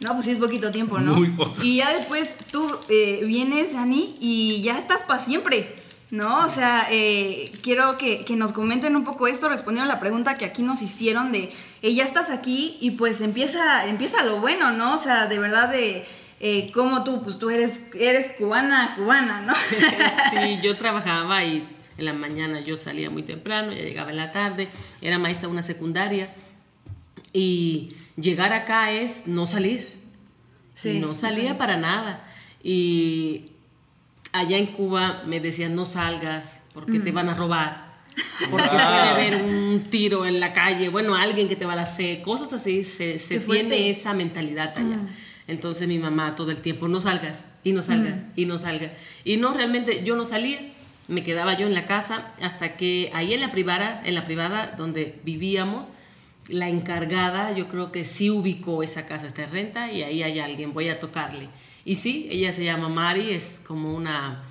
[0.01, 1.15] No, pues sí es poquito tiempo, ¿no?
[1.15, 1.63] Muy poco.
[1.63, 5.77] Y ya después tú eh, vienes, Jani, y ya estás para siempre,
[6.11, 6.45] ¿no?
[6.45, 10.45] O sea, eh, quiero que, nos comenten un poco esto, respondiendo a la pregunta que
[10.45, 14.97] aquí nos hicieron de, eh, ya estás aquí y pues empieza, empieza lo bueno, ¿no?
[14.97, 16.05] O sea, de verdad de
[16.47, 19.55] eh, como tú, pues tú eres, eres cubana, cubana, ¿no?
[20.31, 21.67] sí, yo trabajaba y
[21.97, 24.69] en la mañana yo salía muy temprano, ya llegaba en la tarde,
[25.01, 26.35] era maestra de una secundaria
[27.33, 29.81] y llegar acá es no salir.
[30.75, 32.29] Sí, no salía para nada.
[32.63, 33.53] Y
[34.33, 37.95] allá en Cuba me decían no salgas porque te van a robar.
[38.51, 42.23] Porque puede haber un tiro en la calle, bueno, alguien que te va a hacer,
[42.23, 45.01] cosas así, se, se tiene esa mentalidad allá.
[45.47, 48.93] Entonces mi mamá todo el tiempo, no salgas, y no salgas, y no salgas.
[49.25, 50.59] Y no, realmente yo no salía,
[51.09, 54.75] me quedaba yo en la casa hasta que ahí en la privada, en la privada
[54.77, 55.87] donde vivíamos,
[56.49, 60.73] la encargada, yo creo que sí ubicó esa casa, esta renta, y ahí hay alguien,
[60.73, 61.49] voy a tocarle.
[61.85, 64.45] Y sí, ella se llama Mari, es como una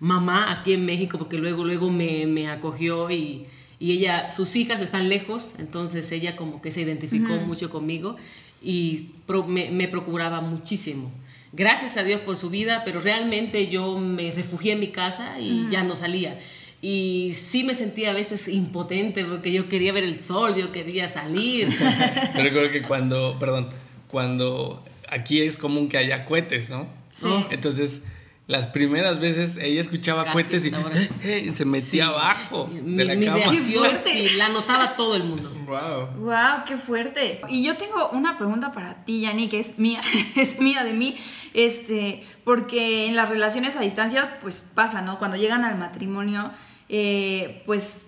[0.00, 3.46] mamá aquí en México, porque luego, luego me, me acogió y,
[3.78, 8.16] y, ella, sus hijas están lejos, entonces ella como que se identificó mucho conmigo
[8.62, 9.10] y
[9.46, 11.12] me, me, procuraba muchísimo.
[11.52, 15.68] Gracias a Dios por su vida, pero realmente yo me refugié en mi casa y
[15.70, 16.38] ya no salía.
[16.82, 21.08] Y sí me sentía a veces impotente porque yo quería ver el sol, yo quería
[21.08, 21.68] salir.
[22.34, 23.70] me recuerdo que cuando, perdón,
[24.08, 26.86] cuando aquí es común que haya cohetes, ¿no?
[27.10, 27.28] Sí.
[27.50, 28.04] Entonces,
[28.46, 33.26] las primeras veces ella escuchaba cohetes y eh, eh, se metía abajo de la mi
[33.26, 33.42] cama.
[33.52, 35.52] sí, la notaba todo el mundo.
[35.66, 36.24] Wow.
[36.24, 37.40] Wow, qué fuerte.
[37.48, 40.00] Y yo tengo una pregunta para ti, Yanni, que es mía,
[40.36, 41.16] es mía de mí.
[41.54, 45.18] Este, porque en las relaciones a distancia, pues pasa, ¿no?
[45.18, 46.52] Cuando llegan al matrimonio,
[46.88, 47.98] eh, pues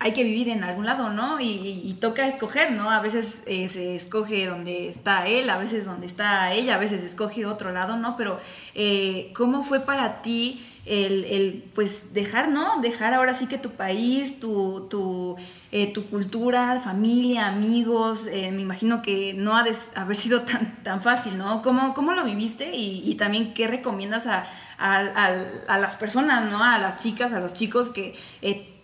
[0.00, 1.40] hay que vivir en algún lado, ¿no?
[1.40, 2.90] Y, toca escoger, ¿no?
[2.90, 7.02] A veces eh, se escoge donde está él, a veces donde está ella, a veces
[7.02, 8.16] escoge otro lado, ¿no?
[8.16, 8.38] Pero
[8.74, 12.80] eh, ¿cómo fue para ti el, pues dejar, ¿no?
[12.80, 15.36] Dejar ahora sí que tu país, tu, tu,
[15.70, 21.02] eh, tu cultura, familia, amigos, me imagino que no ha de haber sido tan, tan
[21.02, 21.62] fácil, ¿no?
[21.62, 24.44] ¿Cómo, cómo lo viviste y, y también qué recomiendas a,
[24.78, 26.62] a, las personas, ¿no?
[26.62, 28.14] A las chicas, a los chicos que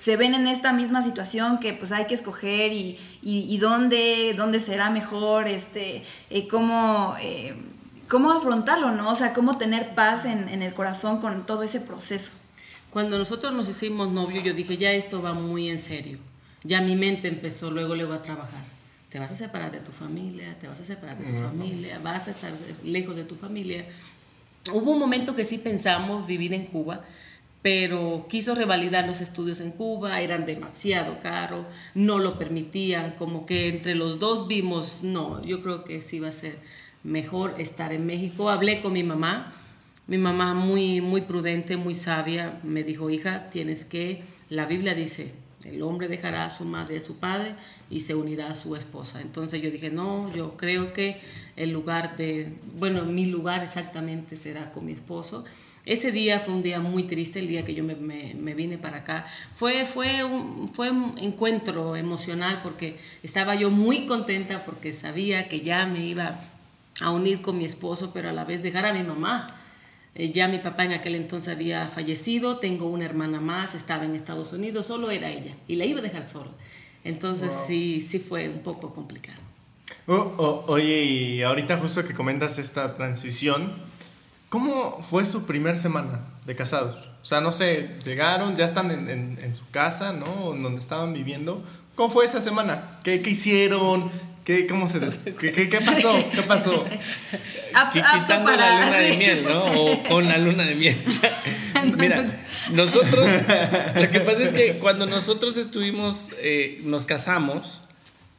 [0.05, 4.61] se ven en esta misma situación que pues hay que escoger y, y, dónde, dónde
[4.61, 7.55] será mejor, este, eh, cómo, eh,
[8.09, 9.11] cómo afrontarlo, ¿no?
[9.11, 12.36] O sea, cómo tener paz en, en, el corazón con todo ese proceso.
[12.90, 16.18] Cuando nosotros nos hicimos novios, yo dije, ya esto va muy en serio.
[16.62, 18.64] Ya mi mente empezó luego, luego a trabajar.
[19.11, 22.26] Te vas a separar de tu familia, te vas a separar de tu familia, vas
[22.26, 22.52] a estar
[22.82, 23.84] lejos de tu familia.
[24.72, 27.05] Hubo un momento que sí pensamos vivir en Cuba,
[27.62, 33.68] pero quiso revalidar los estudios en Cuba, eran demasiado caros, no lo permitían, como que
[33.68, 36.59] entre los dos vimos, no, yo creo que sí va a ser
[37.05, 38.50] mejor estar en México.
[38.50, 39.52] Hablé con mi mamá,
[40.09, 45.32] mi mamá muy, muy prudente, muy sabia, me dijo, hija, tienes que, la Biblia dice,
[45.64, 47.55] el hombre dejará a su madre y a su padre
[47.88, 49.20] y se unirá a su esposa.
[49.20, 51.20] Entonces yo dije, no, yo creo que
[51.57, 55.44] el lugar de, bueno, mi lugar exactamente será con mi esposo
[55.86, 58.98] ese día fue un día muy triste, el día que yo me, me, vine para
[58.98, 59.26] acá.
[59.55, 65.61] Fue, fue, un, fue un encuentro emocional porque estaba yo muy contenta porque sabía que
[65.61, 66.40] ya me iba
[67.01, 69.49] a unir con mi esposo, pero a la vez dejar a mi mamá.
[70.14, 74.14] Eh, ya mi papá en aquel entonces había fallecido, tengo una hermana más, estaba en
[74.14, 76.51] Estados Unidos, solo era ella y la iba a dejar sola.
[77.03, 79.40] Entonces sí, sí fue un poco complicado.
[80.07, 83.72] Oh, oh, oye, y ahorita justo que comentas esta transición,
[84.55, 86.97] ¿Cómo fue su primer semana de casados?
[87.24, 90.55] O sea, no sé, llegaron, ya están en, en, su casa, ¿no?
[90.55, 91.61] En donde estaban viviendo.
[91.97, 93.01] ¿Cómo fue esa semana?
[93.03, 94.12] ¿Qué, qué hicieron?
[94.45, 95.01] ¿Qué, cómo se
[95.40, 96.12] ¿Qué, qué, pasó?
[96.34, 96.86] ¿Qué pasó?
[97.92, 99.64] Quitando la luna de miel, ¿no?
[99.64, 100.97] O con la luna de miel.
[101.97, 102.26] Mira,
[102.72, 103.26] nosotros,
[103.97, 107.80] lo que pasa es que cuando nosotros estuvimos, eh, nos casamos,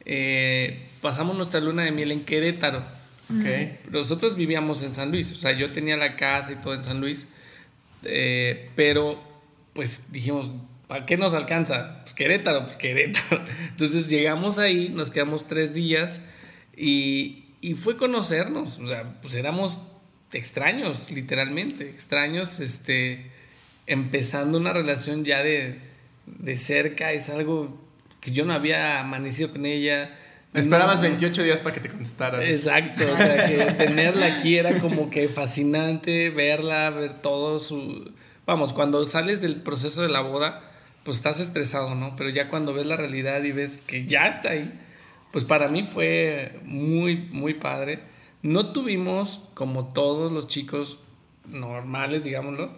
[0.04, 2.84] eh, pasamos nuestra luna de miel en Querétaro.
[3.40, 3.78] Okay.
[3.90, 7.00] Nosotros vivíamos en San Luis, o sea, yo tenía la casa y todo en San
[7.00, 7.26] Luis,
[8.04, 9.20] eh, pero
[9.72, 10.52] pues dijimos,
[10.86, 12.00] ¿para qué nos alcanza?
[12.02, 13.40] Pues Querétaro, pues Querétaro.
[13.70, 16.22] Entonces llegamos ahí, nos quedamos tres días
[16.76, 19.82] y, y fue conocernos, o sea, pues éramos
[20.32, 23.30] extraños, literalmente, extraños, este,
[23.86, 25.78] empezando una relación ya de,
[26.26, 27.80] de cerca, es algo
[28.20, 30.10] que yo no había amanecido con ella
[30.56, 32.42] Esperabas 28 días para que te contestara.
[32.42, 38.10] Exacto, o sea, que tenerla aquí era como que fascinante, verla, ver todo su...
[38.46, 40.62] Vamos, cuando sales del proceso de la boda,
[41.06, 42.14] pues estás estresado, ¿no?
[42.16, 44.70] Pero ya cuando ves la realidad y ves que ya está ahí,
[45.32, 48.00] pues para mí fue muy, muy padre.
[48.42, 50.98] No tuvimos, como todos los chicos
[51.48, 52.70] normales, digámoslo,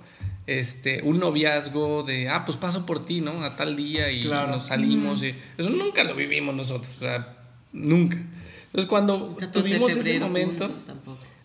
[0.46, 3.42] este, un noviazgo de, ah, pues paso por ti, ¿no?
[3.42, 5.22] A tal día y nos salimos.
[5.22, 6.96] Y eso nunca lo vivimos nosotros.
[6.96, 7.34] O sea,
[7.72, 8.18] Nunca.
[8.66, 10.70] Entonces cuando tuvimos ese momento...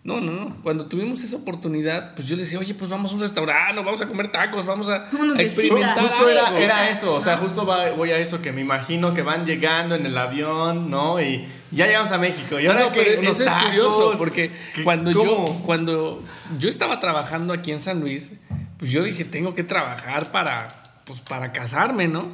[0.04, 0.56] No, no, no.
[0.64, 4.02] Cuando tuvimos esa oportunidad, pues yo le decía, oye, pues vamos a un restaurante, vamos
[4.02, 5.08] a comer tacos, vamos a,
[5.40, 5.98] experimentar.
[6.04, 9.96] Justo era, eso, o sea, justo voy a eso que me imagino que van llegando
[9.96, 11.22] en el avión, ¿no?
[11.22, 12.60] Y ya llegamos a México.
[12.60, 14.52] Y ahora que eso es curioso, porque
[14.84, 16.22] cuando yo, cuando
[16.60, 18.34] yo estaba trabajando aquí en San Luis,
[18.78, 20.68] pues yo dije, tengo que trabajar para,
[21.06, 22.28] pues, para casarme, ¿no?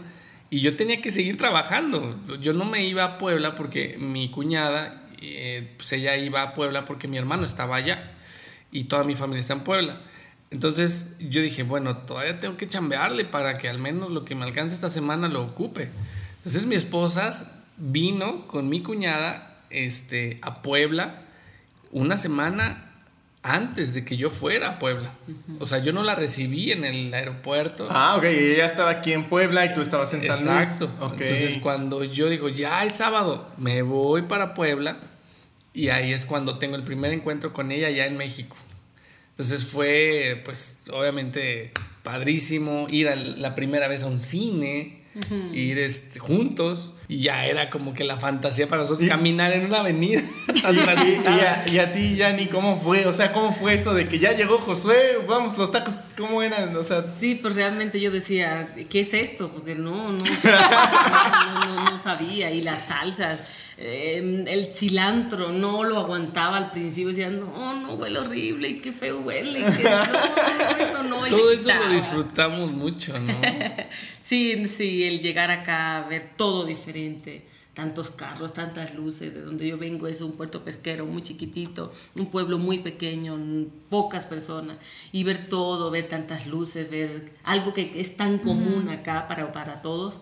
[0.50, 2.20] Y yo tenía que seguir trabajando.
[2.42, 6.86] Yo no me iba a Puebla porque mi cuñada, eh, pues ella iba a Puebla
[6.86, 8.12] porque mi hermano estaba allá
[8.72, 10.02] y toda mi familia está en Puebla.
[10.52, 14.46] Entonces yo dije, bueno, todavía tengo que chambearle para que al menos lo que me
[14.46, 15.90] alcance esta semana lo ocupe.
[16.38, 21.22] Entonces mi esposa vino con mi cuñada este, a Puebla
[21.92, 22.89] una semana
[23.42, 25.14] antes de que yo fuera a Puebla.
[25.60, 27.88] O sea, yo no la recibí en el aeropuerto.
[27.90, 30.70] Ah, ok, y ella estaba aquí en Puebla y tú estabas en San Luis.
[30.70, 30.92] Exacto.
[31.12, 34.98] Entonces, cuando yo digo, ya es sábado, me voy para Puebla,
[35.74, 38.56] y ahí es cuando tengo el primer encuentro con ella ya en México.
[39.32, 41.72] Entonces fue, pues, obviamente
[42.04, 45.04] padrísimo ir a la primera vez a un cine,
[45.54, 46.94] ir este, juntos.
[47.12, 50.22] Y ya era como que la fantasía para nosotros caminar en una avenida.
[51.72, 53.08] y, a, ti, Yanni, ¿cómo fue?
[53.08, 55.18] O sea, ¿cómo fue eso de que ya llegó Josué?
[55.28, 56.76] Vamos, los tacos, ¿cómo eran?
[56.76, 59.50] O sea, sí, pues realmente yo decía, ¿qué es esto?
[59.50, 60.24] Porque no, no,
[61.66, 62.52] no, no sabía.
[62.52, 63.40] Y las salsas.
[63.82, 68.92] Em, el cilantro no lo aguantaba al principio, decía, no, no, huele horrible y qué
[68.92, 69.60] feo huele.
[69.62, 69.84] Que,
[70.94, 73.34] no, no, Todo eso lo disfrutamos mucho, ¿no?
[74.20, 76.99] sí, sí, el llegar acá, ver todo diferente.
[77.74, 79.34] Tantos carros, tantas luces.
[79.34, 83.38] De donde yo vengo es un puerto pesquero muy chiquitito, un pueblo muy pequeño,
[83.90, 84.78] pocas personas.
[85.12, 89.82] Y ver todo, ver tantas luces, ver algo que es tan común acá para, para
[89.82, 90.20] todos,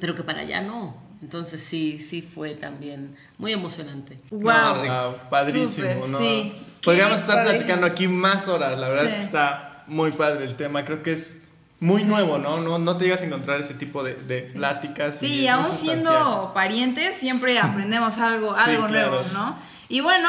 [0.00, 4.20] pero que para allá no entonces sí, sí fue también muy emocionante.
[4.30, 6.18] Wow, padrísimo, ¿no?
[6.18, 6.54] Sí.
[6.82, 10.84] Podríamos estar platicando aquí más horas, la verdad es que está muy padre el tema,
[10.84, 11.37] creo que es
[11.80, 12.60] muy nuevo, ¿no?
[12.60, 15.18] No, no te llegas a encontrar ese tipo de, de pláticas.
[15.18, 19.56] Sí, y aún siendo parientes siempre aprendemos algo, algo nuevo, ¿no?
[19.88, 20.28] Y bueno,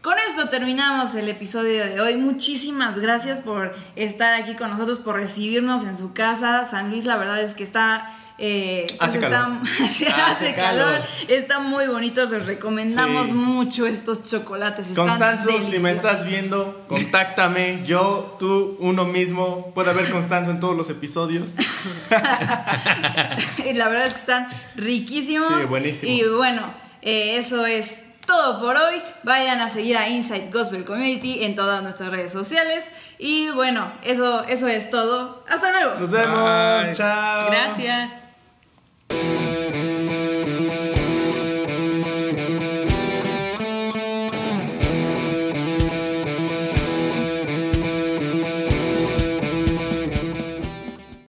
[0.00, 2.16] con esto terminamos el episodio de hoy.
[2.16, 6.64] Muchísimas gracias por estar aquí con nosotros, por recibirnos en su casa.
[6.64, 8.08] San Luis, la verdad es que está
[8.42, 9.58] eh, hace, pues calor.
[9.86, 11.02] Está, hace, calor.
[11.28, 12.24] Está muy bonito.
[12.24, 14.86] Les recomendamos mucho estos chocolates.
[14.94, 17.82] Constanzo, si me estás viendo, contáctame.
[17.84, 19.72] Yo, tú, uno mismo.
[19.74, 21.56] Puede haber Constanzo en todos los episodios.
[22.10, 25.48] la verdad es que están riquísimos.
[25.60, 26.16] Sí, buenísimos.
[26.16, 26.72] Y bueno,
[27.02, 29.02] eh, eso es todo por hoy.
[29.22, 32.90] Vayan a seguir a Inside Gospel Community en todas nuestras redes sociales.
[33.18, 35.44] Y bueno, eso, eso es todo.
[35.46, 36.00] Hasta luego.
[36.00, 36.96] Nos vemos.
[36.96, 37.50] Chao.
[37.50, 38.19] Gracias.
[39.10, 39.79] Música